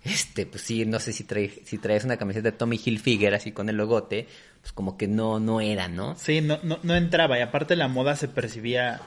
[0.05, 3.51] este, pues sí, no sé si traes, si traes una camiseta de Tommy Hilfiger así
[3.51, 4.27] con el logote,
[4.61, 6.15] pues como que no, no era, ¿no?
[6.17, 9.01] Sí, no, no, no entraba y aparte la moda se percibía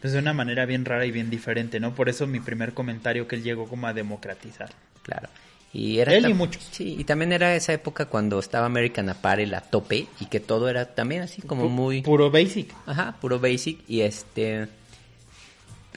[0.00, 1.94] pues de una manera bien rara y bien diferente, ¿no?
[1.94, 4.70] Por eso mi primer comentario que él llegó como a democratizar.
[5.02, 5.28] Claro.
[5.74, 6.68] Y era Él y muchos.
[6.70, 10.68] Sí, y también era esa época cuando estaba American Apparel a tope y que todo
[10.68, 12.02] era también así como Pu- muy...
[12.02, 12.74] Puro basic.
[12.84, 14.68] Ajá, puro basic y este...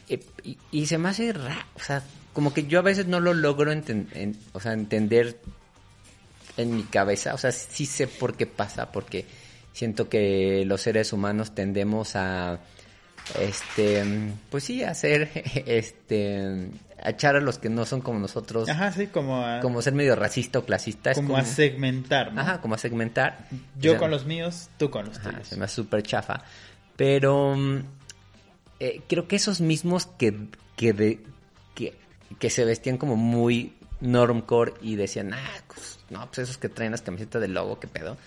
[0.08, 2.04] eh, Y, y se me hace raro, o sea,
[2.36, 5.40] como que yo a veces no lo logro enten- en- o sea, entender
[6.58, 9.26] en mi cabeza, o sea, sí sé por qué pasa, porque
[9.74, 12.60] siento que los seres humanos tendemos a,
[13.40, 14.04] este,
[14.52, 15.30] pues sí, a hacer,
[15.66, 16.70] este,
[17.02, 19.94] a echar a los que no son como nosotros, Ajá, sí, como a, como ser
[19.94, 22.42] medio racista o clasista, como como, a segmentar, ¿no?
[22.42, 23.48] ajá, como a segmentar.
[23.80, 25.48] Yo O sea, con los míos, tú con los Ajá, tuyos.
[25.48, 26.44] se me hace súper chafa.
[26.96, 27.56] Pero
[28.80, 31.20] eh, creo que esos mismos que, que, de-
[32.40, 36.92] que, se vestían como muy normcore y decían, ah, pues, no, pues esos que traen
[36.92, 38.18] las camisetas de logo, qué pedo,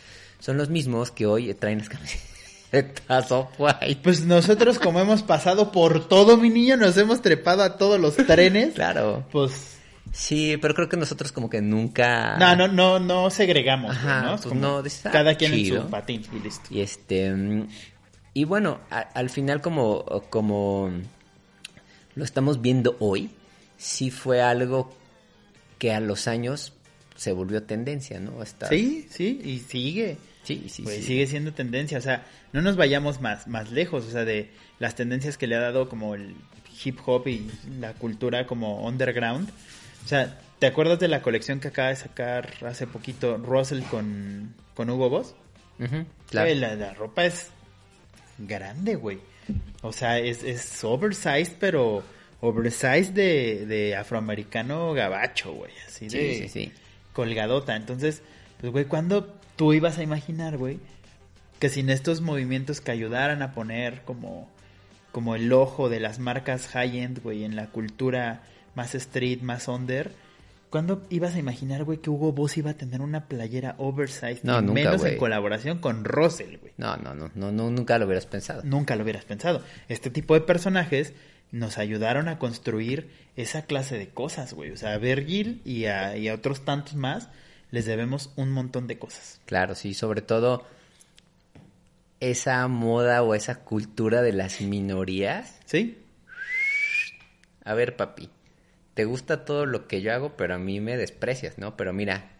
[0.40, 4.00] son los mismos que hoy traen las camisetas off-white.
[4.02, 8.16] Pues nosotros como hemos pasado por todo, mi niño, nos hemos trepado a todos los
[8.16, 8.74] trenes.
[8.74, 9.24] Claro.
[9.32, 9.74] Pues
[10.10, 12.38] Sí, pero creo que nosotros como que nunca...
[12.38, 14.34] no, no, no, no segregamos, Ajá, ¿no?
[14.36, 16.62] Es pues como no, dices, ah, cada quien en su patín y listo.
[16.70, 17.68] Y este mm,
[18.32, 20.90] y bueno, a- al final como como
[22.14, 23.30] lo estamos viendo hoy,
[23.78, 24.94] sí fue algo
[25.78, 26.74] que a los años
[27.16, 28.42] se volvió tendencia, ¿no?
[28.42, 30.18] Esta- Sí, sí, y sigue.
[30.44, 31.02] sí, sí, pues sí.
[31.04, 34.94] sigue siendo tendencia, o sea, no nos vayamos más, más lejos, o sea, de las
[34.94, 36.34] tendencias que le ha dado como el
[36.84, 39.48] hip hop y la cultura como underground.
[40.04, 44.54] O sea, ¿te acuerdas de la colección que acaba de sacar hace poquito Russell con,
[44.74, 45.34] con Hugo Boss?
[46.30, 46.54] Claro.
[46.54, 47.48] La, la ropa es
[48.38, 49.18] grande, güey.
[49.82, 52.02] O sea, es, es oversized, pero
[52.40, 55.72] oversized de, de afroamericano gabacho, güey.
[55.86, 56.72] Así Sí, de sí, sí.
[57.12, 57.76] colgadota.
[57.76, 58.22] Entonces,
[58.60, 60.78] pues, güey, ¿cuándo tú ibas a imaginar, güey,
[61.58, 64.48] que sin estos movimientos que ayudaran a poner como,
[65.10, 68.42] como el ojo de las marcas high-end, güey, en la cultura
[68.76, 70.12] más street, más under,
[70.70, 74.44] ¿cuándo ibas a imaginar, güey, que Hugo Boss iba a tener una playera oversized?
[74.44, 76.72] No, nunca, menos en colaboración con Russell, güey.
[76.76, 78.62] No, no, no, no, no, nunca lo hubieras pensado.
[78.62, 79.64] Nunca lo hubieras pensado.
[79.88, 81.12] Este tipo de personajes
[81.52, 84.70] nos ayudaron a construir esa clase de cosas, güey.
[84.70, 87.28] O sea, a Virgil y a, y a otros tantos más
[87.70, 89.40] les debemos un montón de cosas.
[89.46, 90.66] Claro, sí, sobre todo
[92.20, 95.58] esa moda o esa cultura de las minorías.
[95.64, 95.98] ¿Sí?
[97.64, 98.30] A ver, papi,
[98.94, 101.76] te gusta todo lo que yo hago, pero a mí me desprecias, ¿no?
[101.76, 102.30] Pero mira,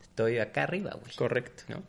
[0.00, 1.14] estoy acá arriba, güey.
[1.14, 1.62] Correcto.
[1.68, 1.82] ¿no?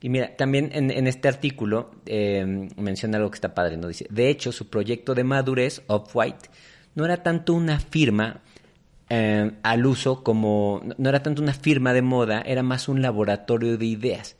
[0.00, 3.88] Y mira, también en, en este artículo eh, menciona algo que está padre, ¿no?
[3.88, 6.50] Dice, de hecho, su proyecto de madurez, Off-White,
[6.94, 8.42] no era tanto una firma
[9.10, 13.76] eh, al uso como, no era tanto una firma de moda, era más un laboratorio
[13.76, 14.36] de ideas,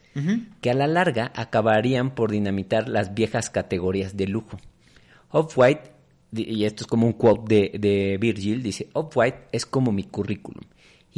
[0.61, 4.59] que a la larga acabarían por dinamitar las viejas categorías de lujo.
[5.31, 5.92] Off-White,
[6.33, 10.64] y esto es como un quote de, de Virgil, dice, Off-White es como mi currículum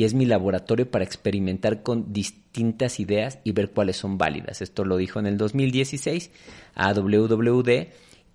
[0.01, 4.63] y es mi laboratorio para experimentar con distintas ideas y ver cuáles son válidas.
[4.63, 6.31] Esto lo dijo en el 2016
[6.75, 7.89] a WWD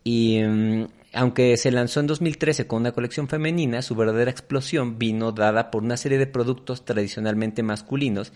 [0.03, 5.31] y mm, aunque se lanzó en 2013 con una colección femenina, su verdadera explosión vino
[5.31, 8.31] dada por una serie de productos tradicionalmente masculinos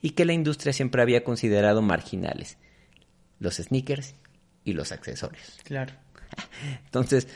[0.00, 2.58] y que la industria siempre había considerado marginales.
[3.38, 4.16] Los sneakers
[4.64, 5.60] y los accesorios.
[5.62, 5.92] Claro.
[6.86, 7.28] Entonces,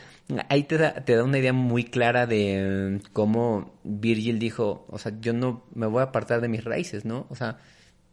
[0.49, 4.97] ahí te da, te da una idea muy clara de eh, cómo Virgil dijo, o
[4.97, 7.27] sea, yo no me voy a apartar de mis raíces, ¿no?
[7.29, 7.57] O sea,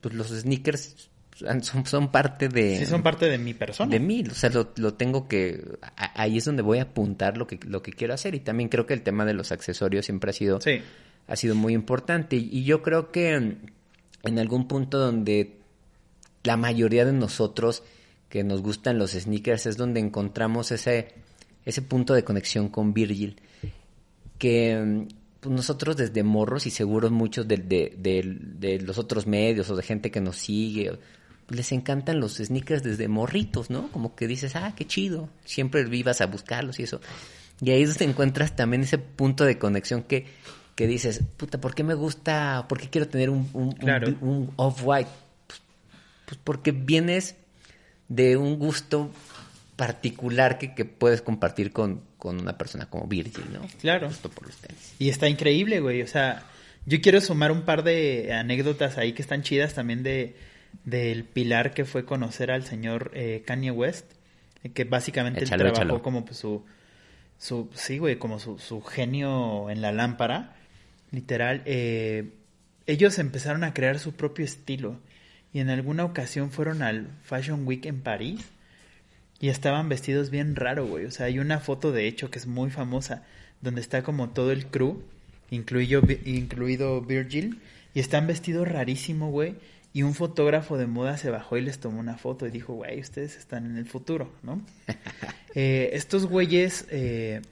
[0.00, 1.10] pues los sneakers
[1.62, 2.78] son, son parte de...
[2.78, 3.90] Sí, son parte de mi persona.
[3.90, 5.64] de mí, o sea, lo, lo tengo que...
[5.96, 8.68] a- ahí es donde voy a apuntar lo que, lo que quiero hacer y también
[8.68, 10.80] creo que el tema de los accesorios siempre ha sido Sí.
[11.26, 12.36] ha sido muy importante.
[12.36, 13.56] Y yo creo que mm,
[14.28, 15.56] en algún punto donde
[16.44, 17.82] la mayoría de nosotros
[18.28, 21.08] que nos gustan los sneakers es donde encontramos ese,
[21.64, 23.40] ese punto de conexión con Virgil.
[24.38, 25.08] Que mm,
[25.40, 29.76] pues nosotros desde morros y seguros muchos de, de- de- de los otros medios o
[29.76, 30.98] de gente que nos sigue,
[31.46, 33.88] pues les encantan los sneakers desde morritos, ¿no?
[33.92, 37.00] Como que dices, ah, qué chido, siempre vivas a buscarlos y eso.
[37.60, 40.26] Y ahí es donde encuentras también ese punto de conexión que,
[40.74, 44.14] que dices, puta, ¿por qué me gusta, por qué quiero tener un, un, un- Claro.
[44.22, 45.10] un off-white?
[45.46, 45.60] Pues,
[46.26, 47.36] pues porque vienes
[48.08, 49.10] de un gusto
[49.76, 53.60] particular que, que puedes compartir con, con una persona como Virgil, ¿no?
[53.80, 54.08] Claro.
[54.08, 54.94] Justo por los tenis.
[54.98, 56.02] Y está increíble, güey.
[56.02, 56.44] O sea,
[56.86, 60.36] yo quiero sumar un par de anécdotas ahí que están chidas también de
[60.82, 64.06] del pilar que fue conocer al señor eh, Kanye West,
[64.64, 66.02] eh, que básicamente él trabajó échalo.
[66.02, 66.64] como pues, su,
[67.38, 70.56] su, sí, güey, como su, su genio en la lámpara,
[71.12, 71.62] literal.
[71.64, 72.32] eh,
[72.86, 74.98] ellos empezaron a crear su propio estilo
[75.52, 78.44] y en alguna ocasión fueron al Fashion Week en París
[79.44, 81.04] y estaban vestidos bien raro, güey.
[81.04, 83.24] O sea, hay una foto de hecho que es muy famosa,
[83.60, 85.02] donde está como todo el crew,
[85.50, 87.60] incluido, incluido Virgil,
[87.92, 89.56] y están vestidos rarísimo, güey.
[89.92, 92.98] Y un fotógrafo de moda se bajó y les tomó una foto y dijo, güey,
[92.98, 94.62] ustedes están en el futuro, ¿no?
[95.56, 97.42] Eh, estos güeyes, eh,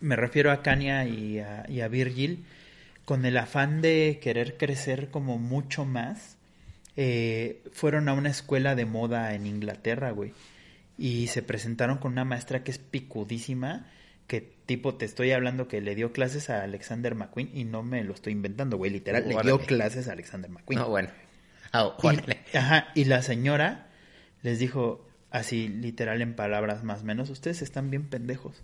[0.00, 2.44] me refiero a Kanye y a, y a Virgil,
[3.06, 6.36] con el afán de querer crecer como mucho más,
[6.96, 10.34] eh, fueron a una escuela de moda en Inglaterra, güey.
[11.00, 13.86] Y se presentaron con una maestra que es picudísima,
[14.26, 18.04] que tipo te estoy hablando que le dio clases a Alexander McQueen y no me
[18.04, 20.78] lo estoy inventando, güey, literal, le dio clases a Alexander McQueen.
[20.78, 21.08] No, bueno.
[21.72, 21.96] Ah,
[22.52, 23.88] Y- ajá, y la señora
[24.42, 28.62] les dijo así, literal en palabras más o menos, ustedes están bien pendejos.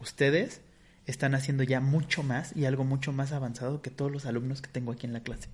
[0.00, 0.60] Ustedes
[1.06, 4.68] están haciendo ya mucho más y algo mucho más avanzado que todos los alumnos que
[4.70, 5.48] tengo aquí en la clase.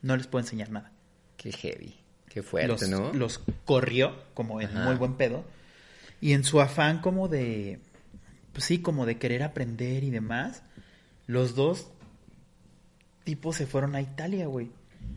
[0.00, 0.92] No les puedo enseñar nada.
[1.36, 1.94] Qué heavy.
[2.36, 3.14] Qué fuerte, los, ¿no?
[3.14, 4.84] los corrió como en Ajá.
[4.84, 5.42] muy buen pedo.
[6.20, 7.78] Y en su afán como de,
[8.52, 10.62] pues sí, como de querer aprender y demás,
[11.26, 11.88] los dos
[13.24, 14.68] tipos se fueron a Italia, güey,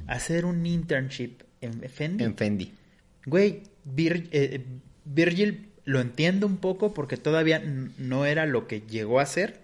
[0.08, 2.24] a hacer un internship en Fendi.
[2.24, 2.74] En Fendi.
[3.26, 4.66] Güey, Vir- eh,
[5.04, 7.60] Virgil lo entiendo un poco porque todavía
[7.98, 9.60] no era lo que llegó a ser.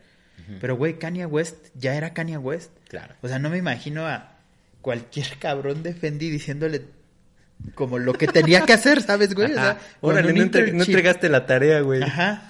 [0.59, 2.71] Pero, güey, Kanye West ya era Kanye West.
[2.89, 3.15] Claro.
[3.21, 4.35] O sea, no me imagino a
[4.81, 6.81] cualquier cabrón de Fendi diciéndole
[7.73, 9.51] como lo que tenía que hacer, ¿sabes, güey?
[9.51, 12.03] O sea, Órale, no, entre- no entregaste la tarea, güey.
[12.03, 12.47] Ajá.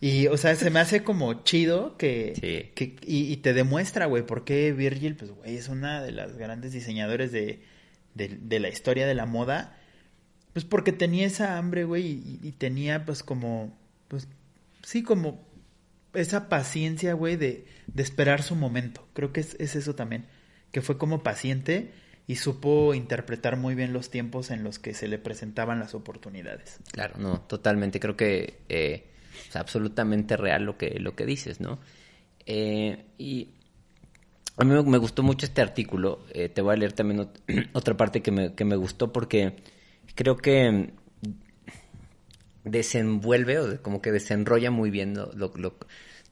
[0.00, 2.34] Y, o sea, se me hace como chido que...
[2.40, 2.70] Sí.
[2.74, 6.36] que y, y te demuestra, güey, por qué Virgil, pues, güey, es una de las
[6.36, 7.62] grandes diseñadores de,
[8.14, 9.76] de, de la historia de la moda,
[10.52, 13.76] pues porque tenía esa hambre, güey, y, y tenía pues como,
[14.08, 14.28] pues
[14.82, 15.46] sí, como
[16.14, 19.06] esa paciencia, güey, de, de esperar su momento.
[19.14, 20.26] Creo que es, es eso también,
[20.72, 21.90] que fue como paciente
[22.28, 26.78] y supo interpretar muy bien los tiempos en los que se le presentaban las oportunidades.
[26.92, 27.98] Claro, no, totalmente.
[27.98, 29.06] Creo que eh,
[29.48, 31.78] es absolutamente real lo que, lo que dices, ¿no?
[32.44, 33.48] Eh, y
[34.58, 36.26] a mí me gustó mucho este artículo.
[36.30, 39.56] Eh, te voy a leer también ot- otra parte que me, que me gustó porque
[40.14, 40.92] creo que
[42.64, 45.14] desenvuelve o como que desenrolla muy bien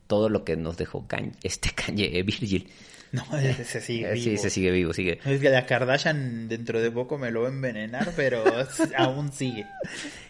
[0.07, 1.07] todo lo que nos dejó
[1.43, 2.69] este Kanye, Virgil.
[3.17, 4.25] No, ese sigue Eh, vivo.
[4.25, 5.19] Sí, se sigue vivo, sigue.
[5.25, 8.45] Es que la Kardashian dentro de poco me lo va a envenenar, pero
[8.97, 9.67] aún sigue.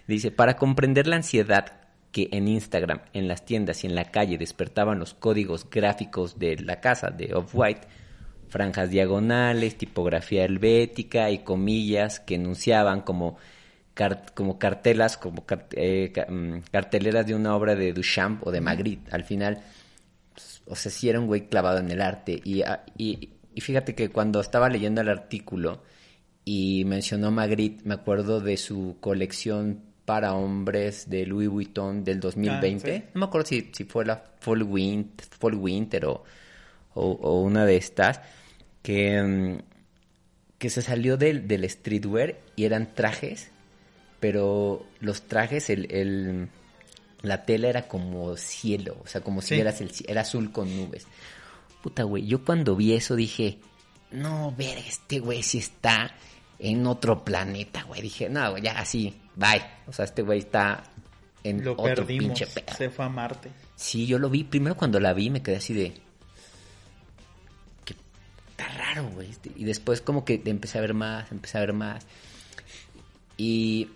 [0.06, 1.72] Dice, para comprender la ansiedad
[2.12, 6.56] que en Instagram, en las tiendas y en la calle despertaban los códigos gráficos de
[6.56, 7.82] la casa de Off-White,
[8.48, 13.36] franjas diagonales, tipografía helvética y comillas que enunciaban como,
[14.34, 19.10] como cartelas, como eh, mm, carteleras de una obra de Duchamp o de Magritte.
[19.12, 19.60] Al final,
[20.36, 22.40] pues, o sea, sí era un güey clavado en el arte.
[22.44, 25.82] Y, ah, y, y fíjate que cuando estaba leyendo el artículo
[26.44, 32.92] y mencionó Magritte, me acuerdo de su colección para hombres de Louis Vuitton del 2020.
[32.96, 33.04] Ah, sí.
[33.14, 36.22] No me acuerdo si, si fue la Fall Winter, Fall Winter o,
[36.94, 38.20] o, o una de estas,
[38.82, 39.58] que, mm,
[40.58, 43.50] que se salió del, del streetwear y eran trajes,
[44.20, 46.48] pero los trajes, el, el-
[47.28, 49.54] la tela era como cielo, o sea, como si Sí.
[49.56, 51.06] vieras el era azul con nubes.
[51.82, 53.58] Puta, güey, yo cuando vi eso dije,
[54.10, 56.14] no, ver, este güey sí está
[56.58, 58.02] en otro planeta, güey.
[58.02, 59.62] Dije, no, güey, ya así, bye.
[59.86, 60.84] O sea, este güey está
[61.44, 62.24] en Lo otro perdimos.
[62.38, 62.74] pinche pedo.
[62.76, 63.50] Se fue a Marte.
[63.76, 64.42] Sí, yo lo vi.
[64.44, 65.92] Primero cuando la vi me quedé así de...
[67.84, 67.94] Que
[68.50, 69.28] está raro, güey.
[69.54, 72.06] Y después como que empecé a ver más, empecé a ver más.
[73.36, 73.90] Y,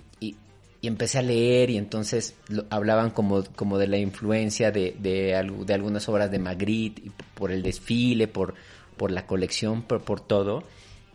[0.83, 5.35] y, empecé a leer y entonces lo- hablaban como, como de la influencia de, de,
[5.67, 8.55] de algunas obras de Magritte, y por el desfile, por,
[8.97, 10.63] por la colección, por, por todo.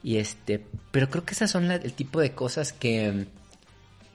[0.04, 3.26] Y este, pero creo que esas son la- el tipo de cosas que,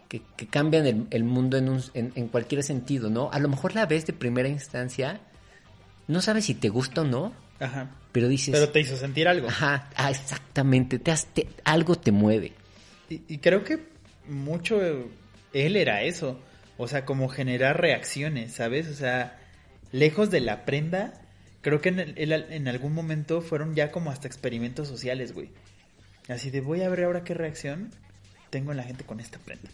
[0.08, 3.30] que, que cambian el, el mundo en, un- en, en cualquier sentido, ¿no?
[3.32, 5.20] A lo mejor la ves de primera instancia,
[6.08, 7.90] no sabes si te gusta o no, Ajá.
[8.12, 9.48] pero dices, Pero te hizo sentir algo.
[9.48, 12.52] ajá, ah, exactamente, te, has- te- algo te mueve.
[13.08, 13.80] Y, y creo que
[14.28, 14.80] mucho
[15.52, 16.38] él era eso.
[16.78, 18.88] O sea, como generar reacciones, ¿sabes?
[18.88, 19.38] O sea,
[19.92, 21.12] lejos de la prenda,
[21.60, 25.50] creo que en, el- en algún momento fueron ya como hasta experimentos sociales, güey.
[26.28, 27.90] Así de voy a ver ahora qué reacción
[28.50, 29.68] tengo en la gente con esta prenda.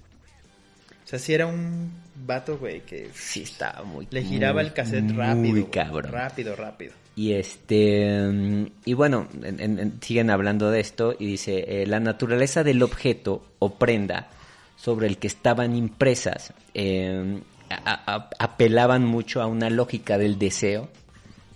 [1.04, 1.92] O sea, si era un
[2.26, 5.50] vato, güey, que Sí, estaba muy le giraba muy, el cassette muy rápido.
[5.52, 5.70] güey.
[5.70, 6.12] cabrón.
[6.12, 6.92] Rápido, rápido.
[7.14, 11.86] Y este mm, y bueno, en- en- en- siguen hablando de esto y dice eh,
[11.86, 14.28] la naturaleza del objeto o prenda
[14.76, 20.88] sobre el que estaban impresas eh, a- a- apelaban mucho a una lógica del deseo,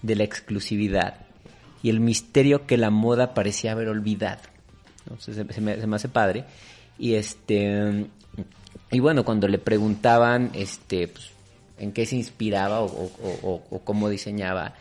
[0.02, 1.14] de la exclusividad
[1.82, 4.40] y el misterio que la moda parecía haber olvidado.
[5.04, 6.44] Entonces se, se me, se me hace padre.
[6.98, 8.06] Y este
[8.90, 11.30] y bueno, cuando le preguntaban este pues,
[11.78, 14.74] en qué se inspiraba o, o- o- o cómo diseñaba,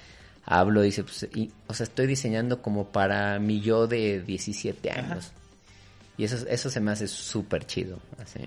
[0.46, 5.20] hablo, dice, pues, y- o sea, estoy diseñando como para mi yo de 17 Ajá.
[6.20, 7.98] Y eso, eso se me hace súper chido.
[8.18, 8.40] Así.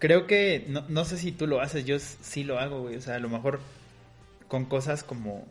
[0.00, 2.96] Creo que, no, no sé si tú lo haces, yo sí lo hago, güey.
[2.96, 3.60] O sea, a lo mejor
[4.48, 5.46] con cosas como,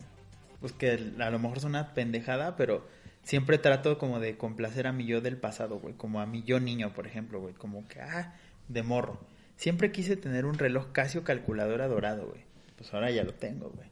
[0.60, 2.86] pues que a lo mejor son una pendejada, pero
[3.22, 5.94] siempre trato como de complacer a mi yo del pasado, güey.
[5.94, 7.54] Como a mi yo niño, por ejemplo, güey.
[7.54, 8.34] Como que, ah,
[8.68, 9.18] de morro.
[9.56, 12.42] Siempre quise tener un reloj Casio calculadora dorado, güey.
[12.76, 13.88] Pues ahora ya lo tengo, güey.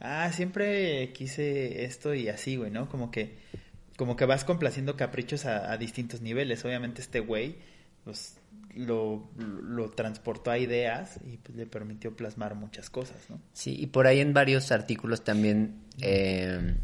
[0.00, 2.90] Ah, siempre quise esto y así, güey, ¿no?
[2.90, 3.38] Como que,
[4.02, 6.64] como que vas complaciendo caprichos a, a distintos niveles.
[6.64, 7.54] Obviamente este güey,
[8.02, 8.36] pues,
[8.74, 13.40] lo, lo transportó a ideas y pues, le permitió plasmar muchas cosas, ¿no?
[13.52, 16.74] Sí, y por ahí en varios artículos también eh,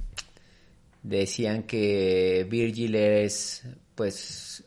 [1.03, 3.65] decían que Virgil es,
[3.97, 4.63] pues,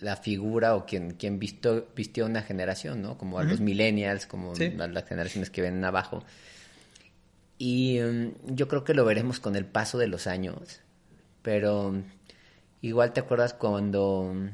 [0.00, 3.16] la figura o quien, quien visto, vistió una generación, ¿no?
[3.16, 4.74] Como a los millennials, como Sí.
[4.76, 6.24] a las generaciones que ven abajo.
[7.58, 10.80] Y mm, yo creo que lo veremos con el paso de los años,
[11.42, 12.02] pero mm,
[12.82, 14.48] igual te acuerdas cuando mm,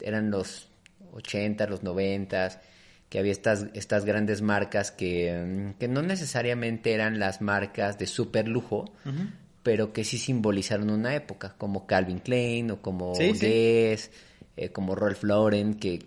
[0.00, 0.68] eran los
[1.12, 2.60] 80, los 90,
[3.08, 8.06] que había estas, estas grandes marcas que, mm, que no necesariamente eran las marcas de
[8.06, 8.86] super lujo,
[9.62, 13.46] pero que sí simbolizaron una época, como Calvin Klein o como Sí, sí.
[13.46, 14.10] Guess,
[14.56, 16.04] eh, como Ralph Lauren, que,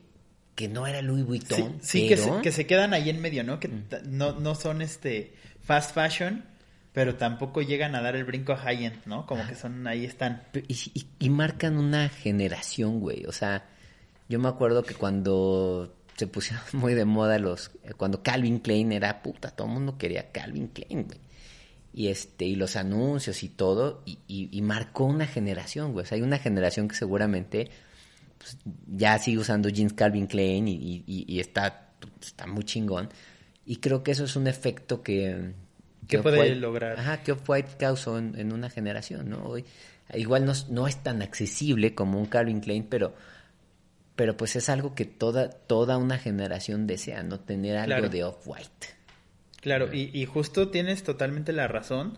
[0.56, 2.36] que no era Louis Vuitton, sí, que, pero...
[2.36, 3.60] se, que se quedan ahí en medio, ¿no?
[3.60, 6.44] Que ta- no, no son este fast fashion,
[6.98, 9.28] pero tampoco llegan a dar el brinco a high end, ¿no?
[9.28, 10.42] Como que son, ahí están.
[10.68, 13.24] Y, y- y marcan una generación, güey.
[13.28, 13.70] O sea,
[14.28, 17.70] Yo me acuerdo que cuando se pusieron muy de moda los...
[17.84, 21.20] eh, Cuando Calvin Klein era puta, todo el mundo quería Calvin Klein, güey.
[21.94, 26.04] Y, este, y los anuncios y todo, y, y- y marcó una generación, güey.
[26.04, 27.70] O sea, hay una generación que seguramente
[28.40, 33.10] pues, ya sigue usando jeans Calvin Klein y- y está, está muy chingón.
[33.68, 35.54] Y creo que eso es un efecto que...
[36.08, 37.00] ¿Qué que puede Off-White- lograr?
[37.00, 39.44] Ajá, que Off-White causó en, en una generación, ¿no?
[39.44, 39.66] Hoy,
[40.14, 43.14] igual no, es- no es tan accesible como un Calvin Klein, pero,
[44.16, 47.40] pero pues es algo que toda, toda una generación desea, ¿no?
[47.40, 48.10] Tener algo Claro.
[48.10, 48.88] de Off-White.
[49.62, 52.18] Claro, y, y justo tienes totalmente la razón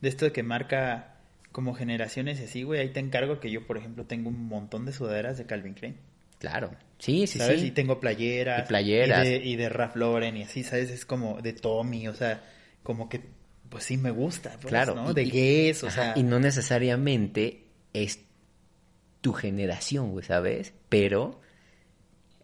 [0.00, 1.14] de esto de que marca
[1.52, 2.80] como generaciones así, güey.
[2.80, 5.96] Ahí te encargo que yo, por ejemplo, tengo un montón de sudaderas de Calvin Klein.
[6.38, 6.70] Claro.
[6.98, 7.60] Sí, sí, ¿Sabes?
[7.60, 7.66] sí.
[7.68, 8.64] Y tengo playeras.
[8.64, 9.26] Y playeras.
[9.26, 10.90] Y de, y de Ralph Lauren y así, ¿sabes?
[10.90, 12.42] Es como de Tommy, o sea,
[12.82, 13.22] como que,
[13.68, 14.94] pues sí me gusta, pues, Claro.
[14.94, 15.14] ¿no?
[15.14, 16.14] De Guess, o sea.
[16.16, 18.20] Y no necesariamente es
[19.20, 20.72] tu generación, güey, ¿sabes?
[20.88, 21.40] Pero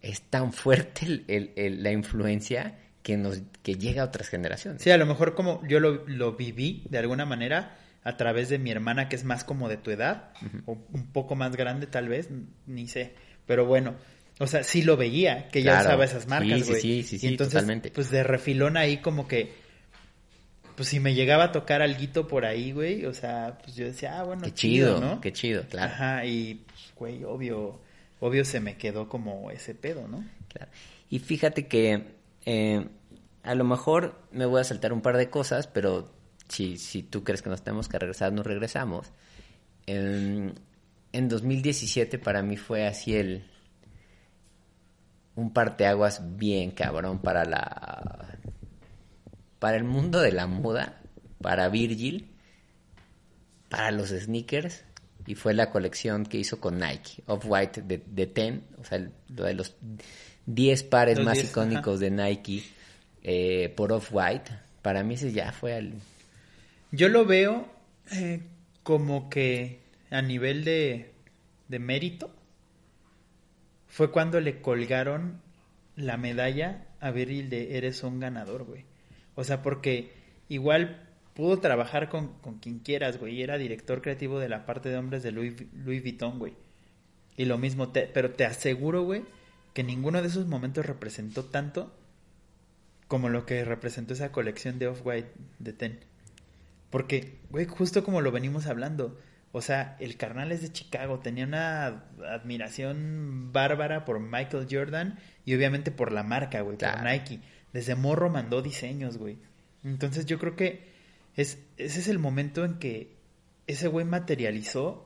[0.01, 4.81] es tan fuerte el- el- el- la influencia que nos que llega a otras generaciones.
[4.81, 8.59] Sí, a lo mejor como yo lo, lo viví de alguna manera a través de
[8.59, 10.31] mi hermana que es más como de tu edad,
[10.65, 12.29] o un poco más grande tal vez,
[12.65, 13.13] ni sé.
[13.45, 13.95] Pero bueno,
[14.39, 15.87] o sea, sí lo veía, que ya Claro.
[15.89, 16.81] usaba esas marcas, Sí, sí, güey.
[16.81, 17.91] sí, sí, Y sí, entonces, totalmente.
[17.91, 19.53] pues de refilón ahí como que,
[20.77, 24.19] pues si me llegaba a tocar alguito por ahí, güey, o sea, pues yo decía,
[24.19, 25.19] ah, bueno, Qué chido, ¿no?
[25.19, 25.91] qué chido, claro.
[25.91, 27.79] Ajá, y pues, güey, obvio,
[28.19, 30.23] obvio se me quedó como ese pedo, ¿no?
[30.49, 30.71] Claro.
[31.09, 32.03] Y fíjate que
[32.45, 32.87] eh,
[33.41, 36.13] a lo mejor me voy a saltar un par de cosas, pero
[36.47, 39.07] si, si tú crees que nos tenemos que regresar, nos regresamos.
[39.87, 40.59] En,
[41.11, 43.47] en 2017 para mí fue así el
[45.33, 48.37] un parteaguas bien cabrón para la
[49.59, 51.01] para el mundo de la moda,
[51.41, 52.27] para Virgil,
[53.69, 54.83] para los sneakers
[55.27, 59.43] y fue la colección que hizo con Nike, Off-White de, de 10, o sea, lo
[59.43, 59.75] de los
[60.45, 62.63] 10 pares Los más 10, icónicos de Nike
[63.23, 64.51] eh, por Off-White.
[64.81, 65.95] Para mí ese ya fue el...
[66.91, 67.67] Yo lo veo
[68.11, 68.39] eh,
[68.83, 71.11] como que a nivel de,
[71.67, 72.33] de mérito
[73.89, 75.41] fue cuando le colgaron
[75.97, 78.85] la medalla a Virgil de eres un ganador, güey.
[79.37, 80.11] O sea, porque
[80.49, 83.35] igual pudo trabajar con, con quien quieras, güey.
[83.35, 86.53] y Era director creativo de la parte de hombres de Louis, Louis Vuitton, güey.
[87.37, 89.23] Y lo mismo, te- pero te aseguro, güey,
[89.73, 91.93] que ninguno de esos momentos representó tanto
[93.07, 95.99] como lo que representó esa colección de Off-White de Ten.
[96.89, 99.19] Porque, güey, justo como lo venimos hablando,
[99.51, 105.53] o sea, el carnal es de Chicago, tenía una admiración bárbara por Michael Jordan y
[105.55, 107.03] obviamente por la marca, güey, por.
[107.03, 107.39] Nike.
[107.73, 109.37] Desde morro mandó diseños, güey.
[109.83, 110.87] Entonces yo creo que
[111.35, 113.15] es, ese es el momento en que
[113.67, 115.05] ese güey materializó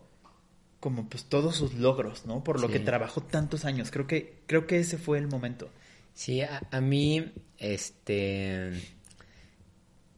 [0.80, 2.44] como pues todos sus logros, ¿no?
[2.44, 2.74] Por lo Sí.
[2.74, 3.92] que trabajó tantos años.
[3.92, 5.70] Creo que, creo que ese fue el momento.
[6.14, 8.72] Sí, a, a mí, este,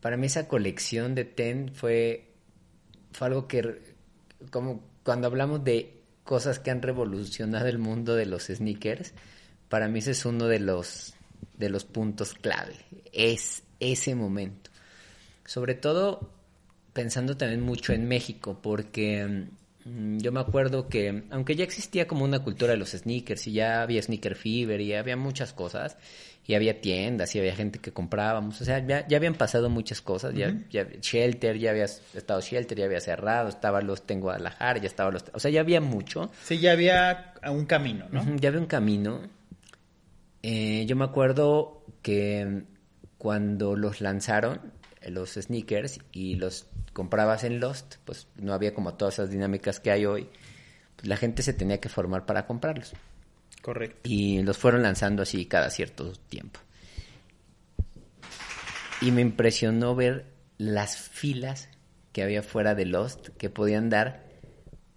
[0.01, 2.31] para mí esa colección de Ten fue,
[3.11, 3.81] fue algo que,
[4.51, 9.13] como cuando hablamos de cosas que han revolucionado el mundo de los sneakers,
[9.69, 11.12] para mí ese es uno de los,
[11.57, 12.75] de los puntos clave,
[13.11, 14.71] es ese momento.
[15.45, 16.31] Sobre todo
[16.93, 19.47] pensando también mucho en México, porque
[19.85, 23.53] mm, yo me acuerdo que, aunque ya existía como una cultura de los sneakers, y
[23.53, 25.97] ya había sneaker fever, y había muchas cosas,
[26.45, 30.01] y había tiendas, y había gente que comprábamos, o sea, ya, ya habían pasado muchas
[30.01, 34.79] cosas, ya, ya Shelter, ya había estado Shelter, ya había cerrado, estaba los en Guadalajara,
[34.79, 38.23] ya estaba los, o sea, ya había mucho, Sí, ya había un camino, ¿no?
[38.37, 39.21] Ya había un camino.
[40.43, 42.63] Eh, yo me acuerdo que
[43.17, 48.93] cuando los lanzaron, eh, los sneakers, y los comprabas en Lost, pues no había como
[48.95, 50.29] todas esas dinámicas que hay hoy.
[50.97, 52.93] Pues, la gente se tenía que formar para comprarlos.
[53.61, 54.01] Correcto.
[54.03, 56.59] Y los fueron lanzando así cada cierto tiempo.
[59.01, 60.25] Y me impresionó ver
[60.57, 61.69] las filas
[62.11, 64.25] que había fuera de Lost, que podían dar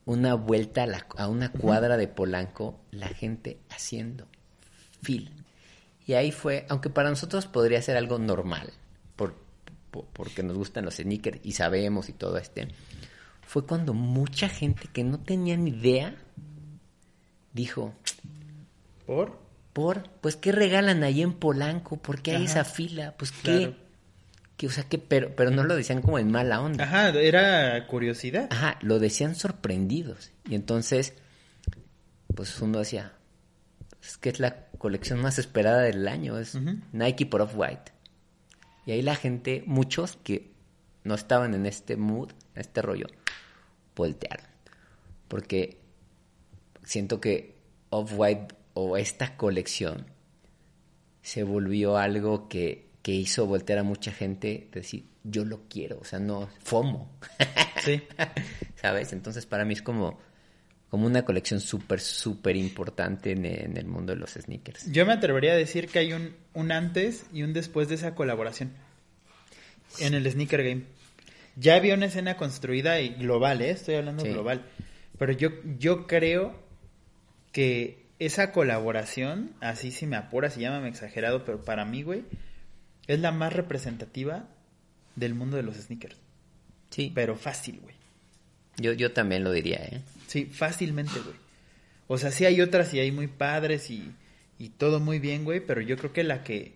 [0.05, 4.29] una vuelta a, la- a una cuadra de Polanco, la gente haciendo
[6.07, 8.73] Y ahí fue, aunque para nosotros podría ser algo normal,
[9.17, 9.35] por,
[9.91, 12.69] por- porque nos gustan los sneakers y sabemos y todo este,
[13.47, 16.15] fue cuando mucha gente que no tenía ni idea
[17.53, 17.95] dijo,
[19.07, 19.39] ¿Por?
[19.73, 21.97] por, pues, ¿qué regalan ahí en Polanco?
[21.97, 22.61] ¿Por qué hay Ajá.
[22.61, 23.15] esa fila?
[23.17, 23.59] Pues, ¿qué?
[23.59, 23.75] Claro.
[24.57, 24.67] ¿Qué?
[24.67, 26.85] O sea, que, pero, pero no lo decían como en mala onda.
[26.85, 28.49] Ajá, era curiosidad.
[28.51, 30.31] Ajá, lo decían sorprendidos.
[30.49, 31.13] Y entonces,
[32.35, 33.13] pues uno decía,
[34.07, 36.57] es que es la colección más esperada del año, es.
[36.93, 37.93] Nike por Off-White.
[38.85, 40.53] Y ahí la gente, muchos que
[41.05, 43.07] no estaban en este mood, en este rollo,
[43.95, 44.47] voltearon.
[45.29, 45.81] Porque
[46.85, 47.57] siento que
[47.91, 50.07] Off-White o esta colección
[51.23, 56.05] se volvió algo que, que hizo voltear a mucha gente, decir, yo lo quiero, o
[56.05, 57.11] sea, no, FOMO.
[57.83, 58.03] Sí.
[58.77, 59.13] ¿Sabes?
[59.13, 60.19] Entonces para mí es como,
[60.91, 64.91] como una colección súper, súper importante en, en el mundo de los sneakers.
[64.93, 68.15] Yo me atrevería a decir que hay un, un antes y un después de esa
[68.15, 68.73] colaboración
[69.99, 70.83] en el sneaker game.
[71.57, 73.71] Ya había una escena construida y global, ¿eh?
[73.71, 74.31] estoy hablando Sí.
[74.31, 74.63] global.
[75.19, 76.55] Pero yo, yo creo
[77.53, 82.25] que esa colaboración, así si me apuras y llámame exagerado, pero para mí, güey,
[83.07, 84.49] es la más representativa
[85.17, 86.17] del mundo de los sneakers.
[86.91, 87.96] Sí, Pero fácil, güey.
[88.79, 90.01] Yo, yo también lo diría, ¿eh?
[90.27, 91.37] Sí, fácilmente, güey.
[92.09, 94.13] O sea, sí hay otras y hay muy padres y,
[94.59, 96.75] y todo muy bien, güey, pero yo creo que la que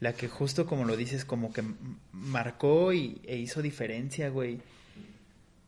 [0.00, 1.62] la que justo como lo dices, como que
[2.12, 4.58] marcó y, e hizo diferencia, güey,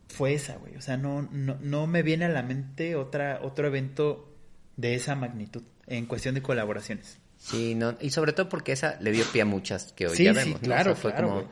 [0.08, 0.74] fue esa, güey.
[0.76, 4.28] O sea, no, no, no me viene a la mente otra, otro evento
[4.76, 7.18] de esa magnitud en cuestión de colaboraciones.
[7.38, 10.24] Sí, no, y sobre todo porque esa le dio pie a muchas que hoy Sí,
[10.24, 10.62] ya sí, vemos.
[10.62, 10.66] ¿no?
[10.66, 11.48] claro, O sea, fue claro, como-.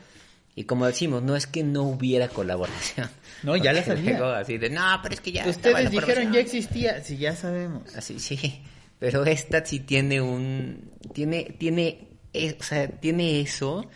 [0.54, 3.08] Y como decimos, no es que no hubiera colaboración.
[3.42, 4.36] No, ya la sabía.
[4.38, 5.46] así de, no, pero es que ya.
[5.48, 6.32] Ustedes dijeron colaboración".
[6.32, 7.94] ya existía, sí, ya sabemos.
[7.96, 8.62] Así, sí.
[8.98, 10.90] Pero esta sí tiene un.
[11.12, 11.54] Tiene.
[11.58, 13.86] tiene eh, o sea, tiene eso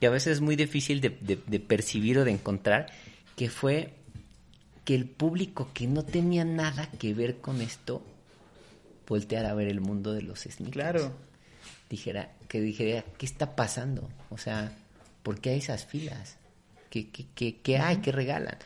[0.00, 2.86] que a veces es muy difícil de, de- de percibir o de encontrar.
[3.36, 3.92] Que fue
[4.84, 8.02] que el público que no tenía nada que ver con esto
[9.06, 10.72] volteara a ver el mundo de los sneakers.
[10.72, 11.12] Claro.
[11.88, 14.08] Dijera, que dijera, ¿qué está pasando?
[14.30, 14.72] O sea,
[15.26, 16.38] ¿por qué hay esas filas?
[16.88, 17.96] ¿Qué, qué, qué, qué hay?
[17.96, 18.56] ¿Qué regalan?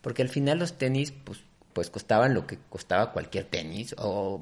[0.00, 1.40] Porque al final los tenis, pues,
[1.72, 4.40] pues costaban lo que costaba cualquier tenis, o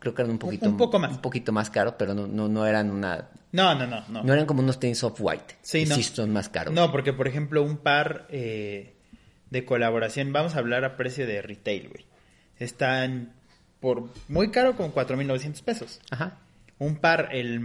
[0.00, 1.12] creo que eran un poquito, un poco más.
[1.12, 4.22] un poquito más caro, pero no, no, no eran una, No, no, no, no.
[4.22, 5.94] no eran como unos tenis off white, Sí, no.
[5.94, 6.74] sí son más caros.
[6.74, 8.94] No, porque por ejemplo un par eh,
[9.48, 12.04] de colaboración, vamos a hablar a precio de retail, güey.
[12.58, 13.32] Están
[13.80, 16.00] por muy caro con 4.900 pesos.
[16.10, 16.38] Ajá.
[16.78, 17.60] Un par, el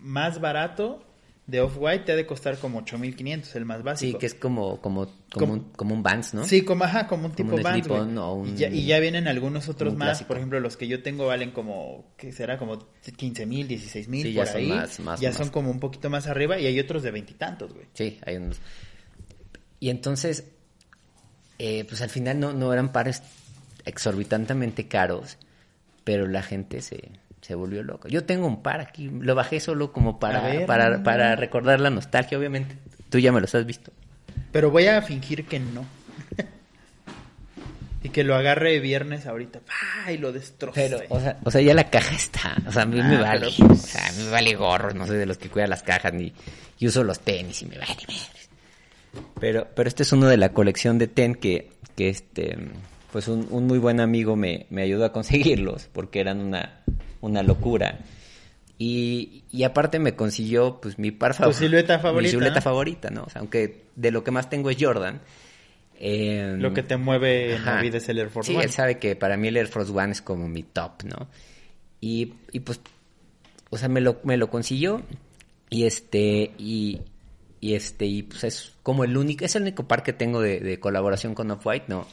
[0.00, 1.02] más barato
[1.50, 4.18] de Off-White te ha de costar como 8.500, el más Sí, básico.
[4.18, 6.44] que es como, como, como, Como- un, como un Vans, ¿no?
[6.46, 7.98] Sí, como, ajá, como un tipo un Vans, güey.
[8.00, 10.28] slip-on o un- y, ya, y ya vienen algunos otros un más, clásico.
[10.28, 12.56] por ejemplo, los que yo tengo valen como, ¿qué será?
[12.58, 12.78] Como
[13.16, 14.68] 15 mil, 16 mil, Sí, por ya son ahí.
[14.68, 15.38] más- más- ya más.
[15.38, 17.86] son como un poquito más arriba y hay otros de veintitantos, güey.
[17.94, 18.58] Sí, hay unos.
[19.80, 20.44] Y entonces,
[21.58, 23.22] eh, pues al final no, no eran pares
[23.84, 25.36] exorbitantemente caros,
[26.04, 27.08] pero la gente se,
[27.40, 28.08] se volvió loca.
[28.08, 31.90] Yo tengo un par aquí, lo bajé solo como para, ver, para, para recordar la
[31.90, 32.76] nostalgia, obviamente.
[33.08, 33.90] Tú ya me los has visto.
[34.52, 35.84] Pero voy a fingir que no.
[38.02, 39.60] y que lo agarre viernes ahorita.
[39.60, 40.10] ¡Pah!
[40.12, 40.80] Y lo destroce.
[40.88, 42.56] Pero, o sea, o sea, ya la caja está.
[42.66, 43.48] O sea, a mí Ah, me vale.
[43.56, 44.94] pero, pues- O sea, a mí me vale gorro.
[44.94, 46.32] No soy de los que cuida las cajas ni
[46.78, 48.48] y uso los tenis y me vale madres.
[49.38, 52.56] Pero, pero este es uno de la colección de ten que, que este,
[53.12, 56.82] pues un, un muy buen amigo me, me ayudó a conseguirlos porque eran una,
[57.20, 57.98] una locura.
[58.78, 61.58] Y, y aparte me consiguió pues mi par Tu favorito.
[61.60, 62.62] silueta favorita, Mi silueta ¿no?
[62.62, 63.24] favorita, ¿no?
[63.24, 65.20] O sea, aunque de lo que más tengo es Jordan.
[65.98, 67.82] eh, Lo que te mueve en la Ajá.
[67.82, 68.64] vida es el Air Force sí, One.
[68.64, 71.28] él sabe que para mí el Air Force One es como mi top, ¿no?
[72.00, 72.80] Y, y pues,
[73.68, 75.02] o sea, me lo, me lo consiguió
[75.68, 77.00] y este, y,
[77.60, 80.60] y este, y pues es como el único, es el único par que tengo de,
[80.60, 82.06] de colaboración con Off-White, ¿no?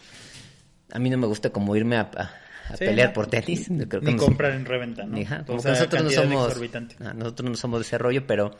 [0.92, 2.32] A mí no me gusta como irme a, a-
[2.74, 3.14] a Sí, pelear no.
[3.14, 3.68] por tenis.
[3.68, 5.18] Creo que Ni no- comprar en reventa, ¿no?
[5.20, 6.56] O como sea, nosotros no somos,
[7.00, 8.52] ah, nosotros no somos de ese rollo, pero,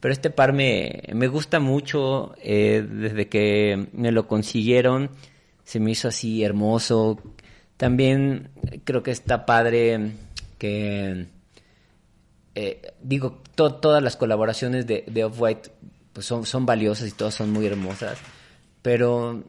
[0.00, 5.10] pero este par me, me gusta mucho, eh, desde que me lo consiguieron,
[5.64, 7.22] se me hizo así hermoso.
[7.78, 8.50] También
[8.84, 10.12] creo que está padre
[10.58, 11.26] que,
[12.54, 15.70] eh, digo, to- todas las colaboraciones de, de Off-White
[16.12, 18.18] pues son, son valiosas y todas son muy hermosas,
[18.82, 19.44] pero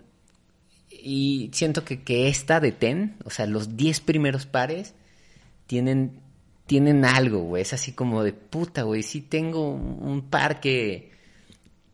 [1.04, 4.94] y siento que, que esta de Ten, o sea, los 10 primeros pares
[5.68, 6.20] tienen,
[6.66, 7.62] tienen algo, güey.
[7.62, 9.04] Es así como de puta, güey.
[9.04, 11.12] Sí tengo un, par que,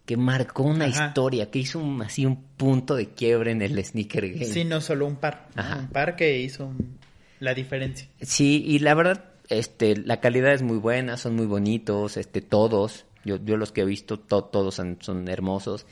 [0.05, 1.07] que marcó una Ajá.
[1.07, 4.45] historia, que hizo un- así un punto de quiebre en el sneaker game.
[4.45, 5.47] Sí, no solo un par.
[5.79, 6.97] Un par que hizo un-
[7.39, 8.07] la diferencia.
[8.21, 13.05] Sí, y la verdad, este, la calidad es muy buena, son muy bonitos, este, todos.
[13.25, 15.85] Yo, yo los que he visto, to- todos son, son hermosos.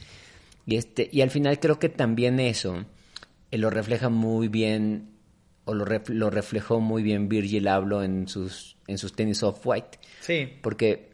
[0.65, 2.85] Y este, y al final creo que también eso
[3.53, 5.11] eh, lo refleja muy bien,
[5.65, 9.99] o lo, ref- lo reflejó muy bien Virgil Abloh en sus, en sus tenis off-white.
[10.21, 10.49] Sí.
[10.61, 11.11] Porque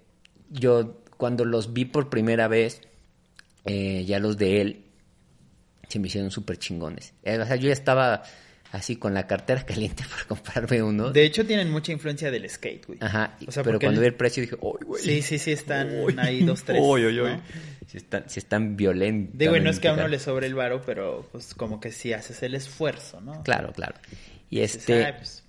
[0.50, 2.82] yo cuando los vi por primera vez,
[3.66, 4.86] eh, ya los de él,
[5.88, 7.14] se me hicieron súper chingones.
[7.24, 8.24] Eh, o sea, yo ya estaba
[8.72, 11.12] así con la cartera caliente por comprarme uno.
[11.12, 13.00] De hecho, tienen mucha influencia del skate, güey.
[13.02, 15.02] Ajá, O sea, pero cuando vi el precio dije, ¡ay, güey!
[15.04, 15.90] Sí, sí, sí, están
[16.20, 16.80] ahí dos, tres.
[16.84, 17.30] uy, uy, uy.
[17.32, 17.42] ¿no?
[17.88, 19.38] Si están, si están violentos.
[19.38, 21.92] Digo, y no es que a uno le sobre el varo, pero pues como que
[21.92, 23.42] sí haces el esfuerzo, ¿no?
[23.44, 23.96] Claro, claro.
[24.50, 25.44] Y este, "Ay, pues,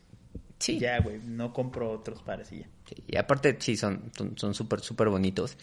[0.59, 0.79] Sí.
[0.79, 2.67] Ya, güey, no compro otros pares y ya.
[2.87, 5.57] Sí, y aparte, sí, son son súper, súper bonitos.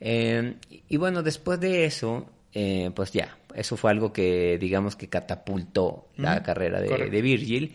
[0.00, 0.54] Eh,
[0.88, 6.08] y bueno, después de eso, eh, pues ya, eso fue algo que digamos que catapultó
[6.16, 7.72] la carrera de, Virgil.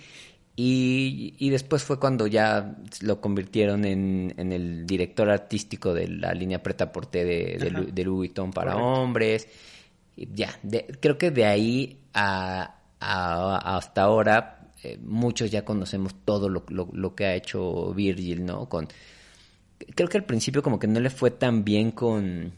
[0.55, 6.33] Y, y después fue cuando ya lo convirtieron en, en el director artístico de la
[6.35, 7.79] línea preta porté de, de, Ajá.
[7.79, 9.01] Lu- de Louis Vuitton para Correcto.
[9.01, 9.47] hombres.
[10.15, 16.13] Y ya, de- creo que de ahí a, a- hasta ahora eh, muchos ya conocemos
[16.23, 18.69] todo lo, lo- lo que ha hecho Virgil, ¿no?
[18.69, 18.87] Con,
[19.95, 22.51] creo que al principio como que no le fue tan bien con,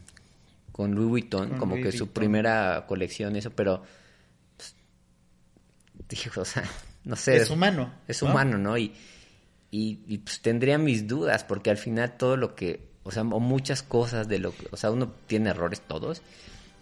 [0.76, 3.82] con Louis Vuitton, Con como Louis que su primera colección, eso, pero...
[4.58, 4.74] pues,
[6.06, 6.64] digo, o sea,
[7.04, 7.38] no sé.
[7.38, 8.28] Es humano, Es ¿no?
[8.28, 8.76] humano, ¿no?
[8.76, 8.92] Y,
[9.70, 13.40] y, y, pues tendría mis dudas, porque al final todo lo que, o sea, o
[13.40, 16.20] muchas cosas de lo que, o sea, uno tiene errores todos,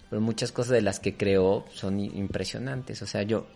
[0.09, 3.03] pero muchas cosas de las que creó son impresionantes.
[3.03, 3.47] O sea, yo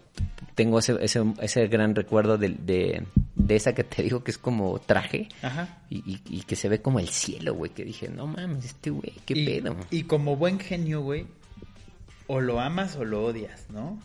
[0.55, 4.39] tengo ese, ese, ese gran recuerdo de, de, de esa que te digo que es
[4.39, 5.83] como traje Ajá.
[5.89, 8.91] y, y, y que se ve como el cielo, güey, que dije, no mames, este
[8.91, 9.77] güey, qué y, pedo.
[9.91, 11.27] Y como buen genio, güey,
[12.27, 14.01] o lo amas o lo odias, ¿no?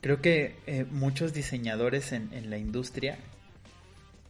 [0.00, 3.18] Creo que eh, muchos diseñadores en, en la industria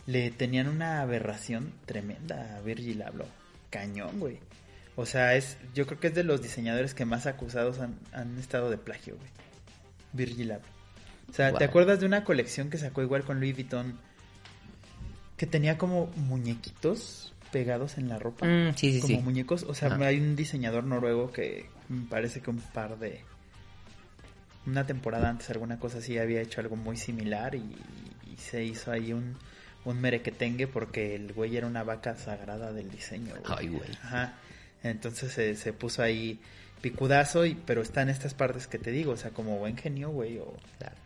[0.06, 3.26] le tenían una aberración tremenda a Virgil Abloh.
[3.70, 4.38] Cañón, güey.
[4.96, 8.38] O sea, es, yo creo que es de los diseñadores que más acusados han, han
[8.38, 9.30] estado de plagio, güey.
[10.12, 10.66] Virgil Abloh.
[11.30, 13.98] O sea, ¿te acuerdas de una colección que sacó igual con Louis Vuitton?
[15.38, 18.46] Que tenía como muñequitos pegados en la ropa.
[18.46, 19.22] Mm, sí, sí, como sí.
[19.22, 19.62] muñecos.
[19.62, 23.24] O sea, hay un diseñador noruego que me parece que un par de...
[24.66, 27.74] Una temporada antes, alguna cosa así, había hecho algo muy similar y,
[28.30, 29.36] y se hizo ahí un,
[29.84, 33.34] un merequetengue porque el güey era una vaca sagrada del diseño.
[33.44, 33.58] güey.
[33.58, 33.90] Ay, güey.
[34.02, 34.34] Ajá.
[34.82, 36.40] Entonces se, se puso ahí
[36.80, 40.10] picudazo, y, pero está en estas partes que te digo, o sea, como buen genio,
[40.10, 40.96] güey, o, Claro.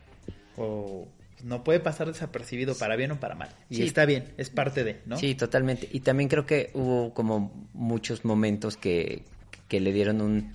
[0.57, 1.09] o
[1.45, 3.51] no puede pasar desapercibido para bien o para mal.
[3.68, 3.83] Y Sí.
[3.83, 5.18] está bien, es parte de, ¿no?
[5.18, 5.87] Sí, totalmente.
[5.93, 9.22] Y también creo que hubo como muchos momentos que,
[9.68, 10.53] que le dieron un,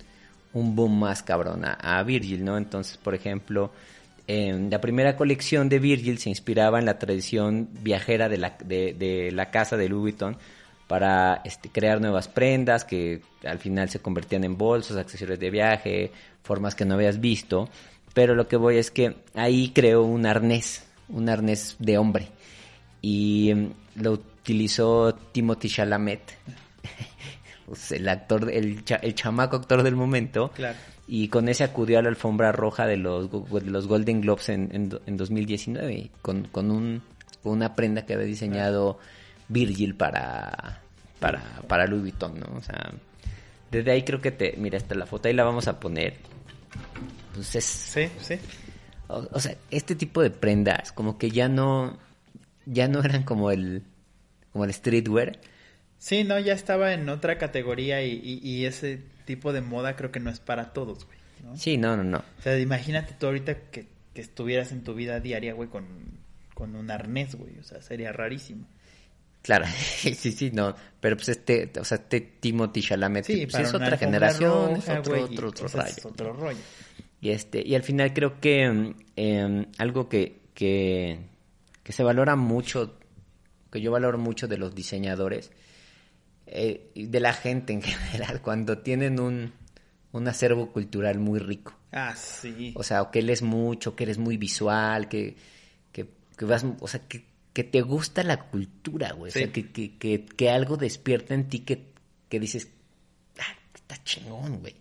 [0.52, 2.58] un boom más cabrón a, a Virgil, ¿no?
[2.58, 3.72] Entonces, por ejemplo,
[4.26, 8.92] en la primera colección de Virgil se inspiraba en la tradición viajera de la, de,
[8.94, 10.36] de la casa de Louis Vuitton
[10.86, 16.12] para este, crear nuevas prendas que al final se convertían en bolsos, accesorios de viaje,
[16.42, 17.68] formas que no habías visto.
[18.14, 22.28] Pero lo que voy es que ahí creó un arnés, un arnés de hombre
[23.00, 26.20] y mm, lo utilizó Timothy Chalamet,
[27.90, 30.76] el actor, el, cha- el chamaco actor del momento, Claro.
[31.08, 34.48] y con ese acudió a la alfombra roja de los, go- de los Golden Globes
[34.50, 37.02] en, en, do- en 2019, con, con, un,
[37.42, 38.98] con una prenda que había diseñado
[39.52, 40.80] Virgil para,
[41.20, 42.46] para, para Louis Vuitton, ¿no?
[42.56, 42.92] O sea,
[43.70, 46.14] desde ahí creo que te, mira, hasta la foto ahí la vamos a poner.
[47.34, 48.34] Pues es, Sí, sí.
[49.08, 51.98] o, o sea, este tipo de prendas como que ya no
[52.66, 53.82] ya no eran como el
[54.52, 55.38] como el streetwear.
[55.98, 60.10] Sí, no, ya estaba en otra categoría y, y- y ese tipo de moda creo
[60.10, 61.18] que no es para todos, güey.
[61.44, 61.56] ¿no?
[61.56, 62.18] Sí, no, no, no.
[62.38, 65.86] O sea, imagínate tú ahorita que, que estuvieras en tu vida diaria, güey, con,
[66.54, 67.56] con un arnés, güey.
[67.58, 68.66] O sea, sería rarísimo.
[69.42, 69.66] Claro,
[69.96, 73.98] sí, sí, no, pero pues este, o sea, este Timothy Chalamet Sí, pues es otra
[73.98, 76.58] generación, es otro, otro, otro es rollo.
[77.20, 81.18] Y este, y al final creo que mm, em, algo que, que,
[81.82, 82.98] que se valora mucho,
[83.70, 85.50] que yo valoro mucho de los diseñadores,
[86.46, 89.52] eh, y de la gente en general, cuando tienen un,
[90.12, 91.74] un acervo cultural muy rico.
[91.92, 92.72] Ah, sí.
[92.76, 95.36] O sea, o que lees mucho, que eres muy visual, que,
[95.90, 99.30] que, que vas, o sea, que, que te gusta la cultura, güey.
[99.30, 101.92] O sea, que, que, que, que algo despierta en ti que,
[102.28, 102.68] que dices,
[103.38, 104.76] ah, está chingón, güey.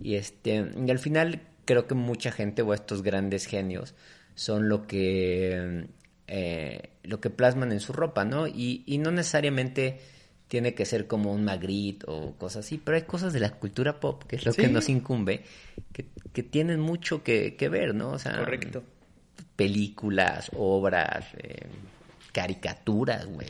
[0.00, 3.94] Y este, y al final creo que mucha gente o estos grandes genios
[4.34, 5.86] son lo que,
[6.26, 8.48] eh, lo que plasman en su ropa, ¿no?
[8.48, 10.00] Y, y no necesariamente
[10.48, 14.00] tiene que ser como un Magritte o cosas así, pero hay cosas de la cultura
[14.00, 15.42] pop, que es lo que nos incumbe,
[15.92, 18.10] que, que tienen mucho que, que ver, ¿no?
[18.10, 18.82] O sea, Correcto.
[19.56, 21.66] Películas, obras, eh,
[22.32, 23.48] caricaturas, güey.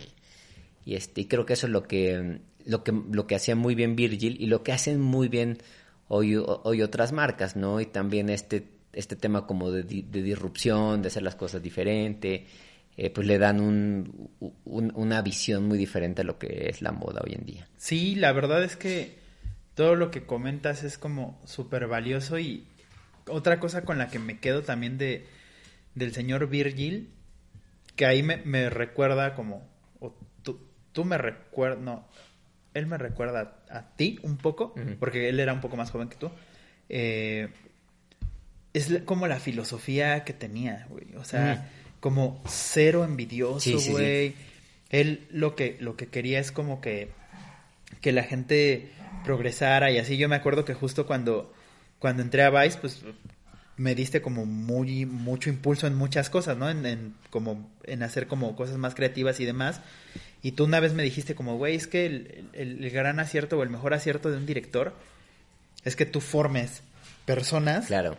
[0.84, 3.96] Y este, creo que eso es lo que, lo que, lo que hacía muy bien
[3.96, 5.58] Virgil y lo que hacen muy bien
[6.08, 7.80] hoy, hoy otras marcas, ¿no?
[7.80, 12.46] Y también este, este tema como de, de disrupción, de hacer las cosas diferente,
[12.96, 14.30] eh, pues le dan un,
[14.64, 17.66] un- una visión muy diferente a lo que es la moda hoy en día.
[17.78, 19.16] Sí, la verdad es que
[19.74, 22.66] todo lo que comentas es como súper valioso y
[23.26, 25.26] otra cosa con la que me quedo también de
[25.94, 27.10] del señor Virgil,
[27.96, 29.68] que ahí me, me recuerda como,
[30.00, 30.60] o tú,
[30.92, 32.08] tú me recuerdas, no,
[32.74, 36.16] él me recuerda a, ti un poco, porque él era un poco más joven que
[36.16, 36.30] tú.
[36.88, 37.48] Eh,
[38.72, 41.14] es como la filosofía que tenía, güey.
[41.16, 42.00] O sea, Mm.
[42.00, 43.90] como cero envidioso, Sí, sí, sí.
[43.92, 44.34] güey.
[44.90, 47.10] Él lo que, lo que quería es como que,
[48.00, 48.90] que la gente
[49.24, 50.16] progresara y así.
[50.16, 51.54] Yo me acuerdo que justo cuando,
[52.00, 53.02] cuando entré a Vice, pues
[53.76, 56.70] me diste como muy, mucho impulso en muchas cosas, ¿no?
[56.70, 59.80] En, en como, en hacer como cosas más creativas y demás.
[60.42, 63.58] Y tú una vez me dijiste como, güey, es que el, el- el gran acierto
[63.58, 64.94] o el mejor acierto de un director
[65.84, 66.82] es que tú formes
[67.24, 68.16] personas Claro.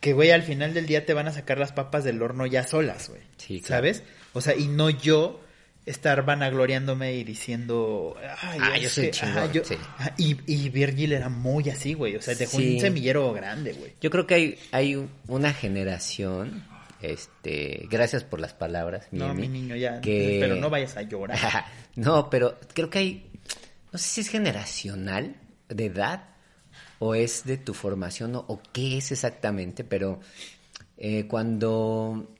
[0.00, 2.64] que, güey, al final del día te van a sacar las papas del horno ya
[2.66, 3.20] solas, güey.
[3.36, 3.80] Sí, claro.
[3.82, 4.02] ¿Sabes?
[4.32, 5.40] O sea, y no yo
[5.88, 9.74] estar vanagloriándome y diciendo, ay, Ah, yo soy chingón, yo- sí.
[10.18, 12.16] y, y Virgil era muy así, güey.
[12.16, 12.74] O sea, dejó Sí.
[12.74, 13.92] un semillero grande, güey.
[14.00, 16.64] Yo creo que hay, hay un- una generación,
[17.02, 20.00] este, gracias por las palabras, No, mi niño, ya.
[20.00, 21.38] que- Pero no vayas a llorar.
[21.96, 23.30] no, pero creo que hay,
[23.92, 25.36] no sé si es generacional,
[25.68, 26.24] de edad,
[26.98, 30.20] o es de tu formación, o, o qué es exactamente, pero
[30.96, 32.34] eh, cuando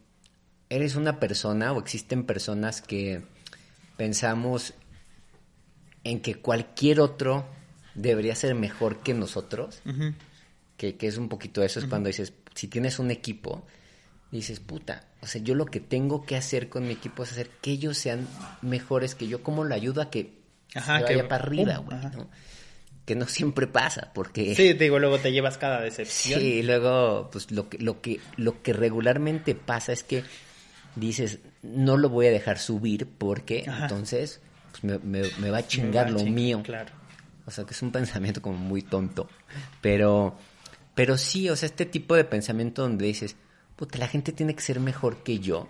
[0.71, 3.23] eres una persona o existen personas que
[3.99, 4.73] pensamos
[6.05, 7.45] en que cualquier otro
[7.95, 9.83] debería ser mejor que nosotros,
[10.79, 13.67] que, que es un poquito eso, es cuando dices, si tienes un equipo,
[14.31, 17.51] dices, puta, o sea, yo lo que tengo que hacer con mi equipo es hacer
[17.61, 18.27] que ellos sean
[18.63, 20.39] mejores que yo, ¿cómo lo ayudo a que
[20.75, 21.99] Ajá, se que- vaya para arriba, güey?
[22.17, 22.31] ¿no?
[23.05, 24.55] Que no siempre pasa, porque...
[24.55, 26.41] Sí, te digo, luego te llevas cada decepción.
[26.41, 30.23] Sí, luego, pues lo que, lo que, lo que regularmente pasa es que
[30.97, 33.85] dices, no lo voy a dejar subir porque Ajá.
[33.85, 34.41] entonces
[34.73, 36.63] pues, me, me- me va a chingar va a lo chingar, mío.
[36.63, 36.91] Claro.
[37.47, 39.29] O sea, que es un pensamiento como muy tonto.
[39.81, 40.37] Pero,
[40.95, 43.37] pero sí, o sea, este tipo de pensamiento donde dices,
[43.77, 45.69] puta, la gente tiene que ser mejor que yo.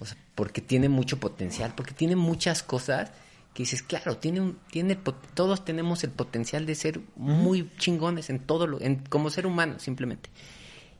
[0.00, 3.12] O sea, porque tiene mucho potencial, porque tiene muchas cosas
[3.54, 4.98] que dices, claro, tiene un, tiene,
[5.34, 9.78] todos tenemos el potencial de ser muy chingones en todo lo, en, como ser humano,
[9.78, 10.28] simplemente.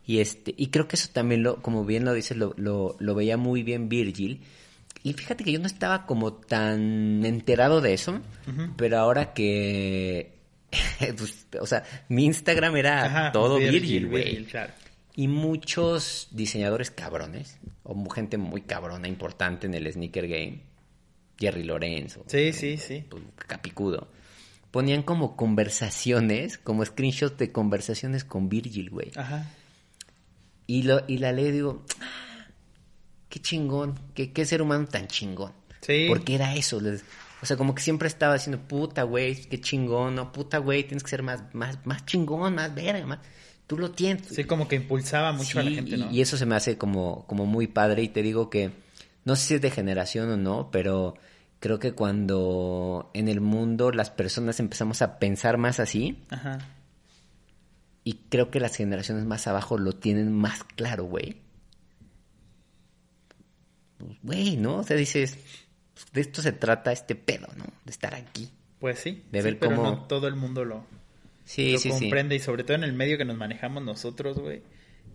[0.07, 3.15] Y este, y creo que eso también lo, como bien lo dices, lo, lo, lo
[3.15, 4.43] veía muy bien Virgil.
[5.03, 8.21] Y fíjate que yo no estaba como tan enterado de eso,
[8.77, 10.33] pero ahora que,
[11.19, 14.45] pues, o sea, mi Instagram era Ajá, todo Virgil, güey.
[14.45, 14.73] Claro.
[15.17, 20.61] Y muchos diseñadores cabrones, o gente muy cabrona, importante en el sneaker game,
[21.39, 23.05] Jerry Lorenzo, Sí, sí, sí.
[23.09, 24.09] pues, Capicudo,
[24.71, 29.13] ponían como conversaciones, como screenshots de conversaciones con Virgil, güey.
[29.17, 29.51] Ajá.
[30.67, 32.47] Y, lo, y la leo y digo, "Ah,
[33.29, 35.53] qué chingón, qué, qué ser humano tan chingón.
[35.81, 36.07] Sí.
[36.09, 36.81] Porque era eso.
[36.81, 37.05] les-
[37.43, 41.03] o sea, como que siempre estaba diciendo, puta, güey, qué chingón, no, puta, güey, tienes
[41.03, 43.19] que ser más, más, más chingón, más verga, más...
[43.67, 44.27] Tú lo tienes.
[44.29, 46.11] Sí, como que impulsaba mucho a la gente, y- ¿no?
[46.11, 48.71] Y eso se me hace como, como muy padre y te digo que
[49.25, 51.15] no sé si es de generación o no, pero
[51.61, 56.59] creo que cuando en el mundo las personas empezamos a pensar más así Ajá.
[58.05, 61.37] Y creo que las generaciones más abajo lo tienen más claro, güey.
[63.99, 64.77] Pues, Güey, ¿no?
[64.79, 65.37] O sea, dices,
[65.95, 67.65] pues, de esto se trata este pedo, ¿no?
[67.85, 68.51] De estar aquí.
[68.79, 69.23] Pues sí.
[69.33, 70.85] De sí, ver pero cómo- no todo el mundo lo,
[71.45, 71.99] Sí, lo sí, sí.
[72.01, 74.63] comprende y sobre todo en el medio que nos manejamos nosotros, güey.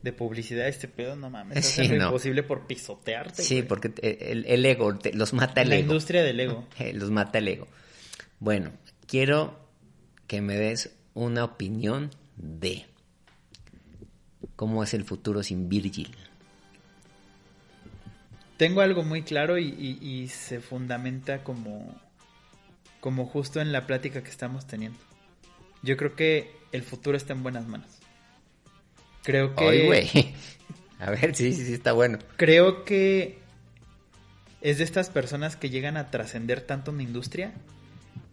[0.01, 1.57] De publicidad, este pedo, no mames.
[1.79, 2.05] Es no.
[2.05, 3.43] imposible por pisotearte.
[3.43, 3.67] Sí, güey.
[3.67, 5.83] porque el, el ego, te- los mata el La ego.
[5.87, 6.67] industria del ego.
[6.79, 7.67] Eh, Los mata el ego.
[8.39, 8.71] Bueno,
[9.05, 9.59] quiero
[10.27, 12.85] que me des una opinión de
[14.55, 16.15] cómo es el futuro sin Virgil.
[18.57, 21.95] Tengo algo muy claro y, y- y se fundamenta como,
[22.99, 24.99] como justo en la plática que estamos teniendo.
[25.81, 27.87] Yo creo que el futuro está en buenas manos.
[29.23, 29.65] Creo que...
[29.65, 30.09] Ay, güey.
[30.99, 32.19] A ver, sí, sí, sí, está bueno.
[32.35, 33.39] Creo que
[34.59, 37.53] es de estas personas que llegan a trascender tanto una industria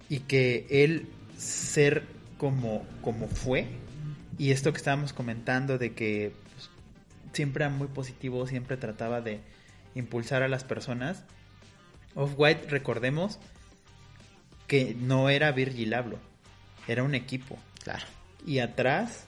[0.09, 1.07] y que él
[1.38, 2.02] ser
[2.38, 3.68] como, como fue
[4.39, 6.70] y esto que estábamos comentando de que pues,
[7.32, 9.41] siempre era muy positivo, siempre trataba de
[9.95, 11.24] impulsar a las personas.
[12.14, 13.39] Off-White, recordemos
[14.66, 16.18] que no era Virgil Abloh,
[16.89, 17.59] era un equipo.
[17.82, 18.05] Claro.
[18.47, 19.26] Y atrás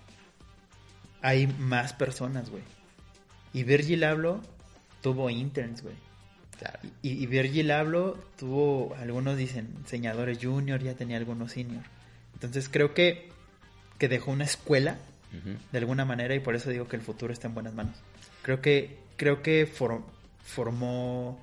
[1.23, 2.63] hay más personas, güey.
[3.53, 4.43] Y Virgil Abloh
[5.03, 5.95] tuvo interns, güey.
[6.59, 6.81] Claro.
[7.03, 11.85] Y, y Virgil Abloh tuvo, algunos dicen, diseñadores junior, ya tenía algunos senior.
[12.35, 13.31] Entonces creo que,
[13.99, 14.97] que dejó una escuela
[15.73, 17.97] de alguna manera y por eso digo que el futuro está en buenas manos.
[18.43, 20.03] Creo que, creo que for-
[20.45, 21.39] formó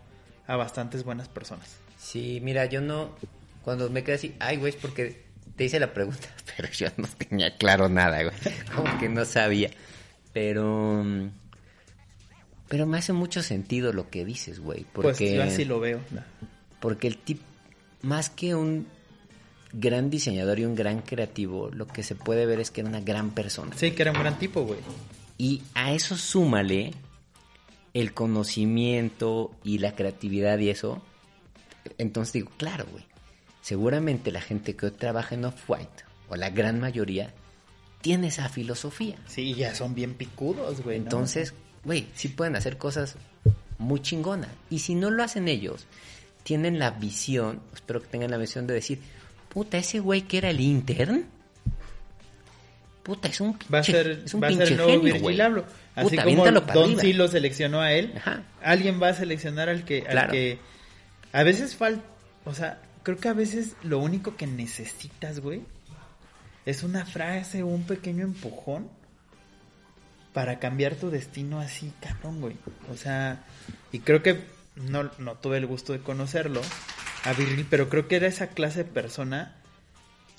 [0.47, 1.77] a bastantes buenas personas.
[1.99, 3.15] Sí, mira, yo no.
[3.63, 5.23] Cuando me quedé así, ay, güey, es porque
[5.55, 6.27] te hice la pregunta,
[6.57, 8.35] pero yo no tenía claro nada, güey.
[8.75, 9.69] Como que no sabía.
[10.33, 11.03] Pero.
[12.67, 14.85] Pero me hace mucho sentido lo que dices, güey.
[14.93, 15.99] Porque, Pues yo así lo veo.
[16.79, 17.41] porque el tip,
[18.01, 18.87] más que un
[19.73, 23.01] gran diseñador y un gran creativo, lo que se puede ver es que era una
[23.01, 23.75] gran persona.
[23.75, 24.79] Sí, que era un gran tipo, güey.
[25.37, 26.93] Y a eso súmale
[27.93, 31.01] el conocimiento y la creatividad y eso,
[31.97, 33.05] entonces digo, claro, güey,
[33.61, 37.33] seguramente la gente que hoy trabaja en Off-White, o la gran mayoría,
[38.01, 39.17] tiene esa filosofía.
[39.27, 40.99] Sí, ya son bien picudos, güey.
[40.99, 41.05] ¿no?
[41.05, 41.53] Entonces,
[41.83, 43.15] güey, sí pueden hacer cosas
[43.77, 44.51] muy chingonas.
[44.69, 45.87] Y si no lo hacen ellos,
[46.43, 48.99] tienen la visión, espero que tengan la visión de decir,
[49.55, 51.25] puta, ese güey que era el intern,
[53.03, 54.91] puta, es un pinche, va a ser, es un va a ser pinche el nuevo
[54.91, 55.41] genio, Virgil.
[55.41, 55.65] Abloh.
[55.95, 58.43] Así Puta, como Don sí lo seleccionó a él, Ajá.
[58.61, 60.59] alguien va a seleccionar al que, al que
[61.31, 62.03] a veces falta,
[62.43, 65.61] o sea, creo que a veces lo único que necesitas, güey,
[66.65, 68.89] es una frase o un pequeño empujón
[70.33, 72.57] para cambiar tu destino así, cabrón, güey.
[72.91, 73.45] O sea,
[73.93, 74.41] y creo que
[74.75, 76.61] no, no tuve el gusto de conocerlo
[77.25, 79.55] a Virgil, pero creo que era esa clase de persona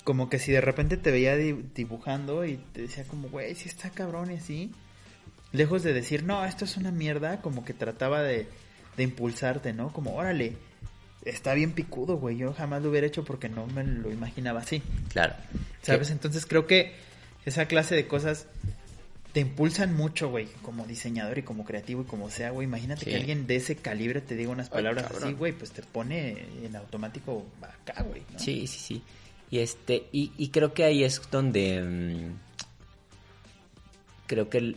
[0.04, 3.68] como que si de repente te veía di- dibujando y te decía como, güey, si
[3.68, 4.70] está cabrón y así,
[5.52, 8.46] lejos de decir, no, esto es una mierda, como que trataba de,
[8.96, 9.92] de impulsarte, ¿no?
[9.92, 10.52] Como, órale,
[11.24, 14.80] está bien picudo, güey, yo jamás lo hubiera hecho porque no me lo imaginaba así,
[15.08, 15.34] Claro.
[15.82, 16.10] ¿sabes?
[16.10, 16.94] Entonces creo que
[17.44, 18.46] esa clase de cosas
[19.36, 22.66] te impulsan mucho, güey, como diseñador y como creativo y como sea, güey.
[22.66, 23.10] Imagínate Sí.
[23.10, 26.74] que alguien de ese calibre te diga unas palabras así, güey, pues te pone en
[26.74, 28.22] automático acá, güey.
[28.32, 28.38] ¿no?
[28.38, 29.02] Sí, sí, sí.
[29.50, 32.38] Y este, y, y creo que ahí es donde mm,
[34.26, 34.76] creo que el-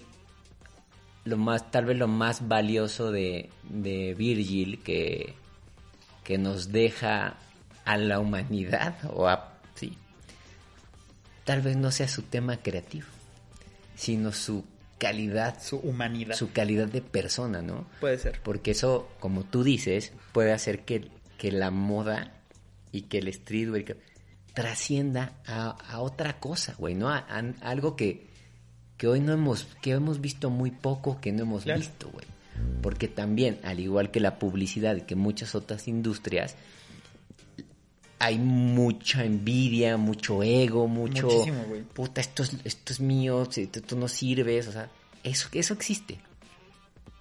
[1.24, 5.36] lo más, tal vez lo más valioso de, de Virgil que,
[6.26, 7.38] que nos deja
[7.86, 9.98] a la humanidad, o a sí,
[11.46, 13.08] tal vez no sea su tema creativo,
[14.00, 14.64] sino su
[14.98, 16.36] calidad, Su humanidad.
[16.36, 17.86] su calidad de persona, ¿no?
[18.00, 18.40] Puede ser.
[18.44, 22.32] Porque eso, como tú dices, puede hacer que, que la moda
[22.94, 23.98] y que el streetwear que-
[24.54, 27.10] trascienda a, a otra cosa, güey, ¿no?
[27.10, 28.28] A, a algo que,
[28.98, 31.80] que hoy no hemos, que hemos visto muy poco, que no hemos Claro.
[31.80, 32.26] visto, güey.
[32.82, 36.56] Porque también, al igual que la publicidad y que muchas otras industrias,
[38.20, 41.28] hay mucha envidia, mucho ego, mucho...
[41.28, 41.82] Muchísimo, güey.
[41.84, 43.48] Puta, esto es, esto es mío,
[43.88, 44.90] tú, no sirves, o sea,
[45.24, 46.20] eso, eso existe.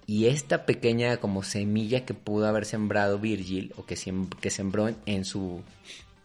[0.05, 4.87] Y esta pequeña como semilla que pudo haber sembrado Virgil o que, sem- que sembró
[4.89, 5.61] en, en su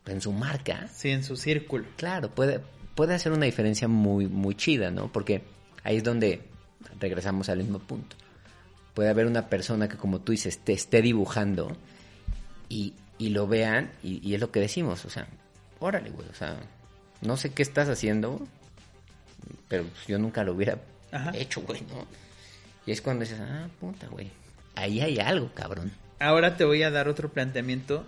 [0.07, 1.85] en su marca, Sí, en su círculo.
[1.97, 2.61] claro, puede,
[2.95, 5.11] puede hacer una diferencia muy, muy chida, ¿no?
[5.11, 5.43] Porque
[5.83, 6.43] ahí es donde
[7.01, 8.15] regresamos al mismo punto.
[8.93, 11.75] Puede haber una persona que, como tú dices, te esté dibujando
[12.69, 15.27] y, y lo vean y, y es lo que decimos, o sea,
[15.81, 16.57] órale, güey, o sea,
[17.21, 18.47] no sé qué estás haciendo,
[19.69, 20.79] pero pues, yo nunca lo hubiera
[21.13, 21.33] Ajá.
[21.35, 22.07] hecho, güey, ¿no?
[22.87, 24.31] Y es cuando dices, ah, puta, güey,
[24.75, 25.93] ahí hay algo, cabrón.
[26.19, 28.07] Ahora te voy a dar otro planteamiento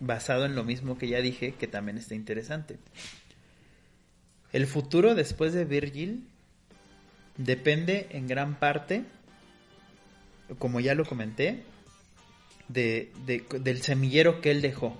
[0.00, 2.78] basado en lo mismo que ya dije, que también está interesante.
[4.52, 6.26] El futuro después de Virgil
[7.36, 9.04] depende en gran parte,
[10.58, 11.62] como ya lo comenté,
[12.68, 14.96] de, de- del semillero que él dejó.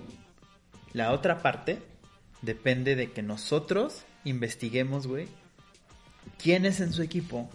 [0.93, 1.77] La otra parte
[2.41, 5.27] depende de que nosotros investiguemos, güey,
[6.41, 7.49] quiénes en su equipo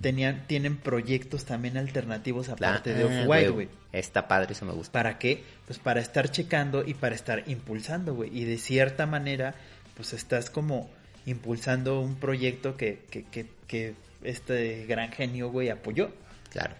[0.00, 3.68] tenían, tienen proyectos también alternativos aparte de Ah, Off-White, güey.
[3.92, 4.92] Está padre, eso me gusta.
[4.92, 5.42] ¿Para qué?
[5.66, 8.36] Pues para estar checando y para estar impulsando, güey.
[8.36, 9.54] Y de cierta manera,
[9.96, 10.90] pues estás como
[11.26, 16.10] impulsando un proyecto que, que, que, que este gran genio, güey, apoyó.
[16.50, 16.74] Claro.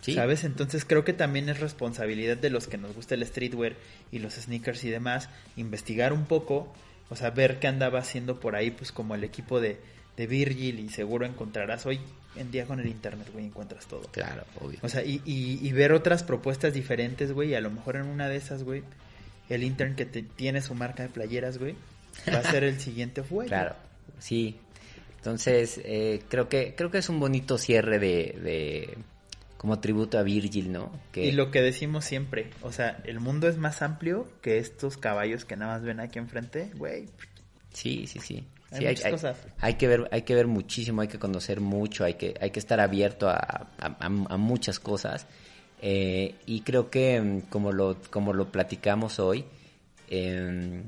[0.00, 0.14] Sí.
[0.14, 0.44] ¿Sabes?
[0.44, 3.74] Entonces creo que también es responsabilidad de los que nos gusta el streetwear
[4.12, 6.72] y los sneakers y demás, investigar un poco,
[7.10, 9.78] o sea, ver qué andaba haciendo por ahí, pues como el equipo de,
[10.16, 12.00] de Virgil y seguro encontrarás hoy
[12.36, 14.02] en día con el internet, güey, encuentras todo.
[14.12, 14.78] Claro, obvio.
[14.82, 17.50] O sea, y, y, y ver otras propuestas diferentes, güey.
[17.50, 18.82] Y a lo mejor en una de esas, güey,
[19.48, 21.74] el intern que te, tiene su marca de playeras, güey,
[22.32, 23.48] va a ser el siguiente güey.
[23.48, 23.74] Claro,
[24.18, 24.56] sí.
[25.16, 28.98] Entonces, eh, creo que creo que es un bonito cierre de, de
[29.58, 30.90] como tributo a Virgil, ¿no?
[31.12, 34.96] Que Y lo que decimos siempre, o sea, el mundo es más amplio que estos
[34.96, 37.04] caballos que nada más ven aquí enfrente, güey.
[37.74, 38.46] sí, sí, sí.
[38.70, 39.36] Hay Sí, hay, muchas hay- cosas.
[39.60, 42.58] hay que ver, hay que ver muchísimo, hay que conocer mucho, hay que, hay que
[42.60, 45.26] estar abierto a, a- a- a muchas cosas.
[45.80, 49.44] Eh, y creo que mm, como lo, como lo platicamos hoy,
[50.10, 50.82] eh,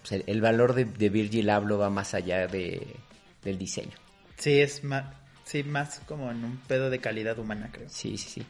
[0.00, 2.96] pues, el, el valor de, de Virgil Abloh va más allá de,
[3.44, 3.96] del diseño.
[4.36, 5.04] Sí, es más,
[5.50, 7.88] sí, más como en un pedo de calidad humana, creo.
[7.90, 8.42] Sí, sí, sí.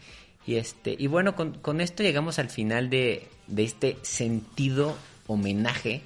[0.47, 4.97] Y este, y bueno, con, con esto llegamos al final de, de este sentido
[5.27, 6.03] homenaje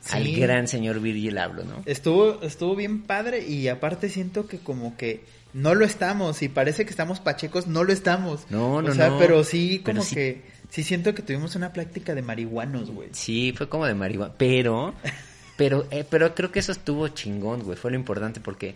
[0.00, 0.12] Sí.
[0.16, 1.82] al gran señor Virgil Abloh, ¿no?
[1.86, 5.24] Estuvo, estuvo bien padre y aparte siento que como que
[5.54, 8.44] no lo estamos y parece que estamos pachecos, no lo estamos.
[8.50, 9.18] No, no, O sea, no.
[9.18, 10.14] pero sí Pero como sí.
[10.14, 13.08] que sí siento que tuvimos una práctica de marihuanos, güey.
[13.12, 14.92] Sí, fue como de marihuana, pero,
[15.56, 18.74] pero, eh, pero creo que eso estuvo chingón, güey, fue lo importante porque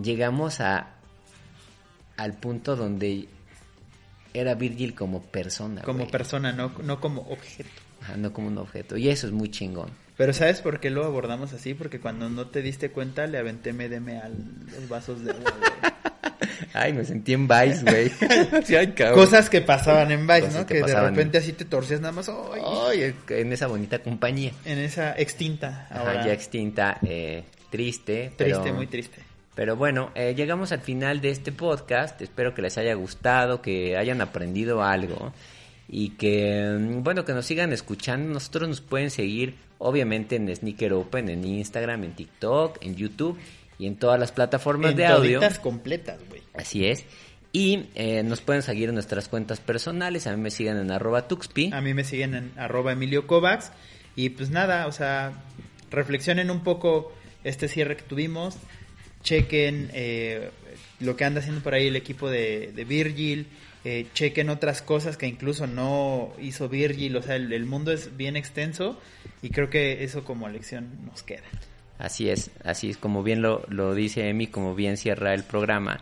[0.00, 0.88] llegamos a,
[2.16, 3.28] al punto donde
[4.34, 5.82] era Virgil como persona.
[5.82, 7.70] Como persona, no, no como objeto.
[8.02, 8.96] Ajá, no como un objeto.
[8.96, 9.90] Y eso es muy chingón.
[10.16, 11.74] Pero ¿sabes por qué lo abordamos así?
[11.74, 15.52] Porque cuando no te diste cuenta le aventé MDM a los vasos de agua.
[16.74, 18.08] Ay, me sentí en Vice, güey.
[18.64, 18.74] Sí.
[19.14, 20.66] Cosas que pasaban en Vice, Cosas ¿no?
[20.66, 22.62] que Que, de repente así te torcías nada más ¡ay!
[23.02, 24.52] Ay, en esa bonita compañía.
[24.64, 26.26] en esa extinta Ajá, ahora.
[26.26, 28.32] ya extinta, eh, triste.
[28.36, 29.18] triste, pero- muy triste.
[29.54, 32.20] Pero bueno, eh, llegamos al final de este podcast.
[32.22, 35.32] Espero que les haya gustado, que hayan aprendido algo
[35.88, 38.32] y que, mm, bueno, que nos sigan escuchando.
[38.32, 43.38] Nosotros nos pueden seguir, obviamente, en Sneaker Open, en Instagram, en TikTok, en YouTube
[43.78, 45.40] y en todas las plataformas En de audio.
[45.60, 46.42] completas, güey.
[46.54, 47.04] Así es.
[47.52, 50.26] Y eh, nos pueden seguir en nuestras cuentas personales.
[50.26, 51.70] A mí me siguen en arroba tuxpi.
[51.74, 53.70] A mí me siguen en arroba Emilio Kovacs.
[54.16, 55.32] Y pues nada, o sea,
[55.90, 57.12] reflexionen un poco
[57.44, 58.56] este cierre que tuvimos.
[59.22, 60.50] Chequen eh,
[61.00, 63.46] lo que anda haciendo por ahí el equipo de, Virgil.
[63.84, 67.16] eh, chequen otras cosas que incluso no hizo Virgil.
[67.16, 68.98] O sea, el, el mundo es bien extenso.
[69.42, 71.42] Y creo que eso como lección nos queda.
[71.98, 76.00] Así es, así es como bien lo, lo dice Emi, como bien cierra el programa.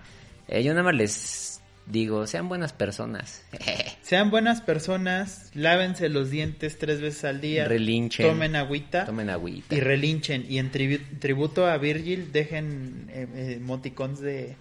[0.49, 1.50] Eh, yo nada más les
[1.91, 3.43] digo, sean buenas personas.
[4.03, 7.66] Sean buenas personas, lávense los dientes tres veces al día.
[7.68, 8.26] Relinchen.
[8.26, 9.05] Tomen agüita.
[9.05, 9.72] Tomen agüita.
[9.74, 10.45] Y relinchen.
[10.49, 14.57] Y en tribu- tributo a Virgil, dejen eh, eh, emoticons de,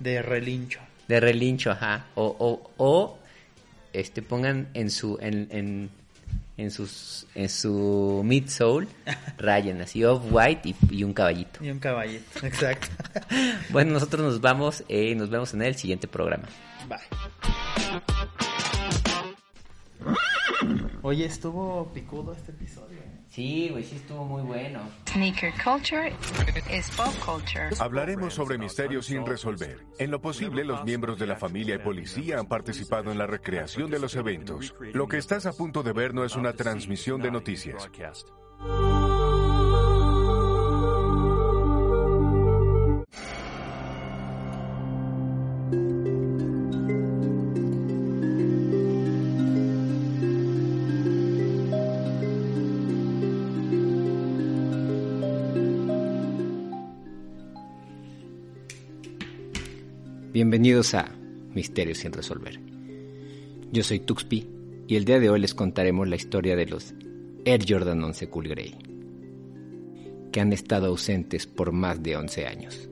[0.00, 0.80] de relincho.
[1.08, 2.06] De relincho, ajá.
[2.14, 3.18] O, o, o
[3.94, 5.90] este pongan en su en, en,
[6.60, 8.86] en sus en su midsole
[9.38, 11.64] rayen así off white y, y un caballito.
[11.64, 12.24] Y un caballito.
[12.46, 12.88] Exacto.
[13.70, 16.44] Bueno, nosotros nos vamos eh, nos vemos en el siguiente programa.
[16.88, 16.98] Bye.
[21.02, 22.98] Oye, estuvo picudo este episodio.
[23.30, 24.80] Sí, güey, sí estuvo muy bueno.
[25.08, 26.12] Sneaker culture
[26.76, 27.70] is pop culture.
[27.78, 29.86] Hablaremos sobre misterios sin resolver.
[29.98, 33.88] En lo posible, los miembros de la familia y policía han participado en la recreación
[33.88, 34.74] de los eventos.
[34.92, 37.88] Lo que estás a punto de ver no es una transmisión de noticias.
[60.60, 61.10] Bienvenidos a
[61.54, 62.60] Misterios sin resolver.
[63.72, 64.46] Yo soy Tuxpi
[64.86, 66.92] y el día de hoy les contaremos la historia de los
[67.46, 68.76] Air Jordan 11 Cool Grey,
[70.30, 72.90] que han estado ausentes por más de 11 años.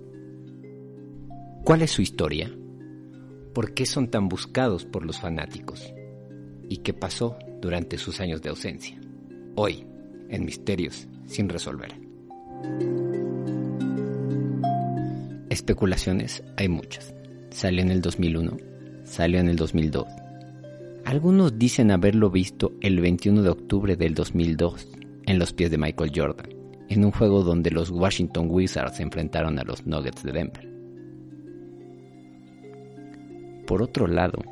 [1.62, 2.50] ¿Cuál es su historia?
[3.52, 5.92] ¿Por qué son tan buscados por los fanáticos?
[6.70, 8.98] ¿Y qué pasó durante sus años de ausencia?
[9.56, 9.84] Hoy,
[10.30, 11.94] en Misterios sin resolver.
[15.50, 17.17] Especulaciones hay muchas.
[17.50, 18.56] Salió en el 2001,
[19.04, 20.06] salió en el 2002.
[21.04, 24.88] Algunos dicen haberlo visto el 21 de octubre del 2002
[25.26, 26.48] en los pies de Michael Jordan,
[26.88, 30.68] en un juego donde los Washington Wizards se enfrentaron a los Nuggets de Denver.
[33.66, 34.42] Por otro lado,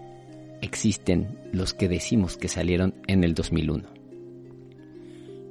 [0.62, 3.84] existen los que decimos que salieron en el 2001.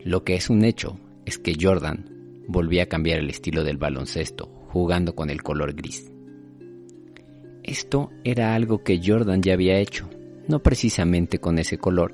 [0.04, 2.10] Lo que es un hecho es que Jordan
[2.48, 6.12] volvía a cambiar el estilo del baloncesto jugando con el color gris.
[7.66, 10.08] Esto era algo que Jordan ya había hecho,
[10.48, 12.14] no precisamente con ese color,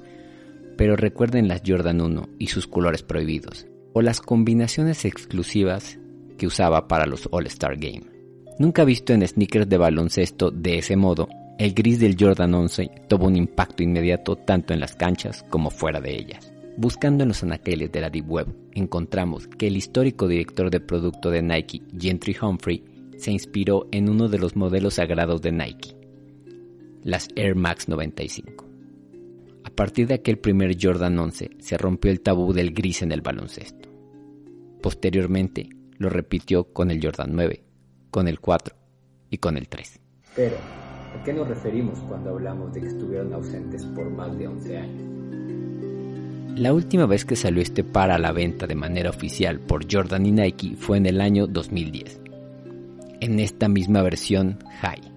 [0.78, 5.99] pero recuerden las Jordan 1 y sus colores prohibidos, o las combinaciones exclusivas
[6.38, 8.04] que usaba para los All-Star Game.
[8.60, 11.28] Nunca visto en sneakers de baloncesto de ese modo,
[11.60, 15.99] el gris del Jordan 11 tuvo un impacto inmediato tanto en las canchas como fuera
[15.99, 16.54] de ellas.
[16.78, 21.30] Buscando en los anaqueles de la Deep Web, encontramos que el histórico director de producto
[21.30, 22.86] de Nike, Gentry Humphrey,
[23.22, 25.95] se inspiró en uno de los modelos sagrados de Nike,
[27.03, 28.65] las Air Max 95.
[29.63, 33.22] A partir de aquel primer Jordan 11 se rompió el tabú del gris en el
[33.22, 33.89] baloncesto.
[34.82, 35.69] Posteriormente
[35.99, 37.63] lo repitió con el Jordan 9,
[38.09, 38.76] con el 4
[39.30, 39.99] y con el 3.
[40.36, 44.78] Pero, ¿a qué nos referimos cuando hablamos de que estuvieron ausentes por más de 11
[44.78, 45.22] años?
[46.55, 50.26] La última vez que salió este par a la venta de manera oficial por Jordan
[50.26, 52.20] y Nike fue en el año 2010,
[53.22, 55.11] en esta misma versión High.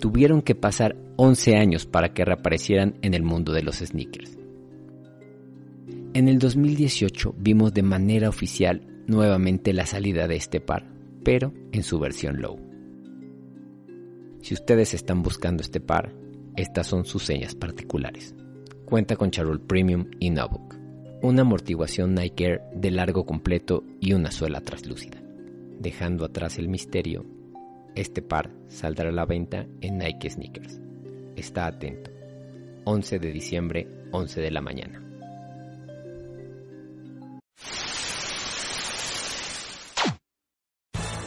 [0.00, 4.38] Tuvieron que pasar 11 años para que reaparecieran en el mundo de los sneakers.
[6.14, 10.86] En el 2018 vimos de manera oficial nuevamente la salida de este par,
[11.22, 12.58] pero en su versión low.
[14.40, 16.14] Si ustedes están buscando este par,
[16.56, 18.34] estas son sus señas particulares.
[18.86, 20.79] Cuenta con charol premium y Nubuck,
[21.22, 25.22] una amortiguación Nike Air de largo completo y una suela traslúcida,
[25.78, 27.26] dejando atrás el misterio
[27.94, 30.80] Este par saldrá a la venta en Nike Sneakers.
[31.36, 32.10] Está atento.
[32.84, 35.09] 11 de diciembre, 11 de la mañana.